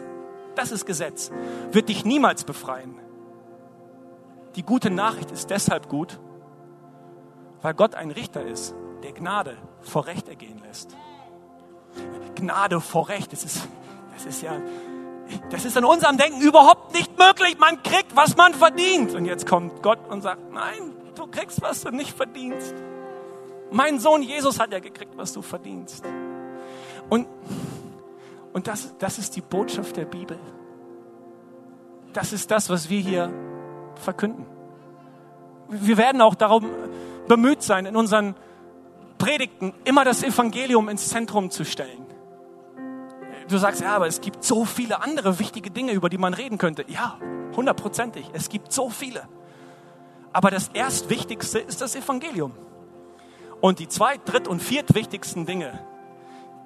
das 0.55 0.73
ist 0.73 0.87
Gesetz, 0.87 1.31
wird 1.73 1.89
dich 1.89 2.05
niemals 2.05 2.45
befreien. 2.45 2.99
Die 4.57 4.63
gute 4.63 4.91
Nachricht 4.91 5.31
ist 5.31 5.51
deshalb 5.51 5.89
gut, 5.89 6.21
weil 7.65 7.73
Gott 7.73 7.95
ein 7.95 8.11
Richter 8.11 8.45
ist, 8.45 8.75
der 9.03 9.13
Gnade 9.13 9.57
vor 9.81 10.07
Recht 10.07 10.29
ergehen 10.29 10.61
lässt. 10.67 10.95
Gnade 12.35 12.79
vor 12.79 13.09
Recht, 13.09 13.33
das 13.33 13.43
ist, 13.43 13.67
das 14.13 14.27
ist 14.27 14.43
ja, 14.43 14.61
das 15.51 15.65
ist 15.65 15.75
in 15.75 15.85
unserem 15.87 16.19
Denken 16.19 16.43
überhaupt 16.43 16.93
nicht 16.93 17.19
möglich. 17.19 17.57
Man 17.59 17.83
kriegt, 17.83 18.15
was 18.15 18.37
man 18.37 18.53
verdient. 18.53 19.15
Und 19.15 19.25
jetzt 19.25 19.47
kommt 19.47 19.83
Gott 19.83 19.99
und 20.11 20.21
sagt, 20.21 20.53
nein, 20.53 20.93
du 21.15 21.27
kriegst, 21.27 21.63
was 21.63 21.81
du 21.81 21.91
nicht 21.91 22.15
verdienst. 22.15 22.75
Mein 23.71 23.99
Sohn 23.99 24.21
Jesus 24.21 24.61
hat 24.61 24.71
ja 24.71 24.81
gekriegt, 24.81 25.17
was 25.17 25.33
du 25.33 25.41
verdienst. 25.41 26.05
Und 27.09 27.27
und 28.53 28.67
das, 28.67 28.95
das 28.99 29.17
ist 29.19 29.37
die 29.37 29.41
Botschaft 29.41 29.97
der 29.97 30.05
Bibel. 30.05 30.39
Das 32.13 32.35
ist 32.35 32.51
das, 32.51 32.69
was 32.69 32.91
wir 32.91 33.01
hier 33.01 33.33
verkünden. 33.95 34.45
Wir 35.71 35.97
werden 35.97 36.21
auch 36.21 36.35
darum 36.35 36.67
bemüht 37.29 37.63
sein, 37.63 37.87
in 37.87 37.97
unseren 37.97 38.35
Predigten 39.19 39.73
immer 39.85 40.05
das 40.05 40.23
Evangelium 40.23 40.89
ins 40.89 41.09
Zentrum 41.09 41.51
zu 41.51 41.65
stellen. 41.65 42.07
Du 43.49 43.59
sagst, 43.59 43.83
ja, 43.83 43.95
aber 43.95 44.07
es 44.07 44.21
gibt 44.21 44.43
so 44.43 44.65
viele 44.65 45.03
andere 45.03 45.39
wichtige 45.39 45.71
Dinge, 45.71 45.93
über 45.93 46.09
die 46.09 46.19
man 46.19 46.35
reden 46.35 46.59
könnte. 46.59 46.85
Ja, 46.89 47.19
hundertprozentig. 47.55 48.31
Es 48.33 48.49
gibt 48.49 48.73
so 48.73 48.89
viele. 48.89 49.29
Aber 50.33 50.51
das 50.51 50.69
Erstwichtigste 50.69 51.59
ist 51.59 51.81
das 51.81 51.95
Evangelium. 51.95 52.53
Und 53.61 53.79
die 53.79 53.89
zweit-, 53.89 54.21
dritt- 54.27 54.49
und 54.49 54.61
viertwichtigsten 54.61 55.47
Dinge, 55.47 55.79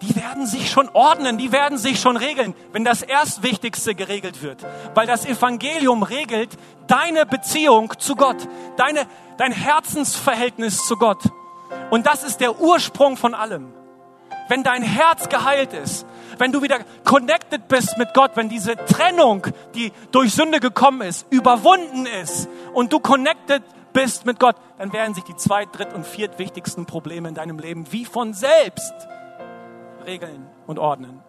die 0.01 0.15
werden 0.15 0.47
sich 0.47 0.71
schon 0.71 0.89
ordnen, 0.93 1.39
die 1.39 1.51
werden 1.51 1.77
sich 1.77 2.01
schon 2.01 2.17
regeln, 2.17 2.55
wenn 2.73 2.85
das 2.85 3.03
Erstwichtigste 3.03 3.95
geregelt 3.95 4.43
wird. 4.43 4.65
Weil 4.95 5.07
das 5.07 5.27
Evangelium 5.27 6.03
regelt 6.03 6.51
deine 6.87 7.27
Beziehung 7.27 7.93
zu 7.99 8.15
Gott, 8.15 8.37
deine, 8.77 9.07
dein 9.39 9.53
Herzensverhältnis 9.53 10.87
zu 10.87 10.97
Gott. 10.97 11.23
Und 11.91 12.07
das 12.07 12.23
ist 12.23 12.41
der 12.41 12.61
Ursprung 12.61 13.17
von 13.17 13.35
allem. 13.35 13.73
Wenn 14.49 14.63
dein 14.63 14.83
Herz 14.83 15.29
geheilt 15.29 15.73
ist, 15.73 16.07
wenn 16.39 16.53
du 16.53 16.63
wieder 16.63 16.79
connected 17.05 17.69
bist 17.69 17.99
mit 17.99 18.15
Gott, 18.15 18.33
wenn 18.35 18.49
diese 18.49 18.77
Trennung, 18.77 19.47
die 19.75 19.93
durch 20.13 20.33
Sünde 20.33 20.61
gekommen 20.61 21.03
ist, 21.03 21.27
überwunden 21.31 22.07
ist 22.07 22.49
und 22.73 22.93
du 22.93 23.01
connected 23.01 23.63
bist 23.93 24.25
mit 24.25 24.39
Gott, 24.39 24.57
dann 24.79 24.93
werden 24.93 25.15
sich 25.15 25.25
die 25.25 25.37
zweit-, 25.37 25.77
dritt- 25.77 25.93
und 25.93 26.07
viertwichtigsten 26.07 26.87
Probleme 26.87 27.29
in 27.29 27.35
deinem 27.35 27.59
Leben 27.59 27.91
wie 27.91 28.05
von 28.05 28.33
selbst 28.33 28.95
regeln 30.09 30.47
und 30.67 30.79
ordnen. 30.79 31.21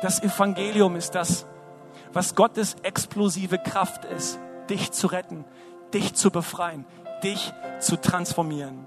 Das 0.00 0.22
Evangelium 0.22 0.96
ist 0.96 1.14
das, 1.14 1.46
was 2.12 2.34
Gottes 2.34 2.76
explosive 2.82 3.58
Kraft 3.58 4.04
ist, 4.06 4.40
dich 4.70 4.92
zu 4.92 5.06
retten, 5.06 5.44
dich 5.92 6.14
zu 6.14 6.30
befreien, 6.30 6.86
dich 7.22 7.52
zu 7.78 8.00
transformieren. 8.00 8.86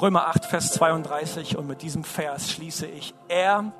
Römer 0.00 0.26
8, 0.28 0.44
Vers 0.44 0.72
32 0.72 1.56
und 1.56 1.66
mit 1.66 1.82
diesem 1.82 2.04
Vers 2.04 2.50
schließe 2.50 2.86
ich. 2.86 3.14
Er, 3.28 3.72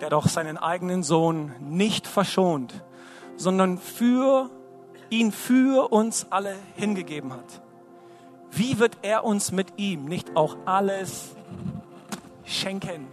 der 0.00 0.10
doch 0.10 0.28
seinen 0.28 0.58
eigenen 0.58 1.02
Sohn 1.02 1.52
nicht 1.60 2.06
verschont, 2.06 2.74
sondern 3.36 3.78
für 3.78 4.50
ihn 5.10 5.32
für 5.32 5.92
uns 5.92 6.26
alle 6.30 6.54
hingegeben 6.76 7.32
hat 7.32 7.63
wie 8.56 8.78
wird 8.78 8.98
er 9.02 9.24
uns 9.24 9.52
mit 9.52 9.66
ihm 9.76 10.04
nicht 10.04 10.36
auch 10.36 10.56
alles 10.64 11.34
schenken? 12.44 13.08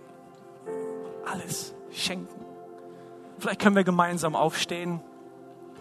Alles 1.25 1.73
schenken. 1.91 2.45
Vielleicht 3.39 3.59
können 3.59 3.75
wir 3.75 3.83
gemeinsam 3.83 4.35
aufstehen. 4.35 5.01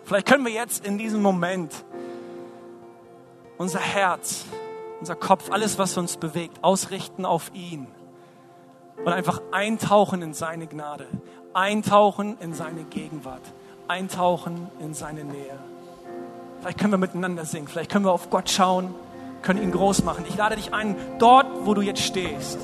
Vielleicht 0.05 0.27
können 0.27 0.45
wir 0.45 0.53
jetzt 0.53 0.87
in 0.87 0.97
diesem 0.97 1.21
Moment 1.21 1.85
unser 3.59 3.81
Herz, 3.81 4.47
unser 4.99 5.15
Kopf, 5.15 5.51
alles, 5.51 5.79
was 5.79 5.97
uns 5.99 6.17
bewegt, 6.17 6.65
ausrichten 6.65 7.27
auf 7.27 7.51
ihn 7.53 7.87
und 9.05 9.09
einfach 9.13 9.43
eintauchen 9.53 10.23
in 10.23 10.33
seine 10.33 10.67
Gnade, 10.67 11.07
eintauchen 11.53 12.39
in 12.41 12.55
seine 12.55 12.85
Gegenwart, 12.85 13.43
eintauchen 13.89 14.71
in 14.81 14.95
seine 14.95 15.25
Nähe. 15.25 15.59
Vielleicht 16.61 16.79
können 16.79 16.93
wir 16.93 16.99
miteinander 16.99 17.45
singen, 17.45 17.69
vielleicht 17.69 17.91
können 17.91 18.07
wir 18.07 18.13
auf 18.13 18.31
Gott 18.31 18.49
schauen 18.49 18.95
können 19.43 19.63
ihn 19.63 19.73
groß 19.73 20.05
machen. 20.05 20.25
Ich 20.29 20.37
lade 20.37 20.57
dich 20.57 20.73
ein, 20.73 20.97
dort, 21.19 21.47
wo 21.65 21.75
du 21.75 21.83
jetzt 21.83 22.03
stehst, 22.03 22.59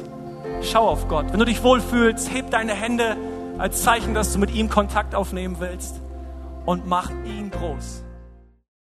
schau 0.62 0.89
auf 0.89 1.09
Gott. 1.09 1.33
Wenn 1.33 1.39
du 1.39 1.45
dich 1.45 1.62
wohlfühlst, 1.62 2.33
heb 2.33 2.51
deine 2.51 2.75
Hände 2.75 3.17
als 3.59 3.83
Zeichen, 3.83 4.15
dass 4.15 4.33
du 4.33 4.39
mit 4.39 4.53
ihm 4.55 4.69
Kontakt 4.69 5.15
aufnehmen 5.15 5.57
willst 5.59 6.01
und 6.65 6.87
mach 6.87 7.11
ihn 7.25 7.51
groß. 7.51 8.06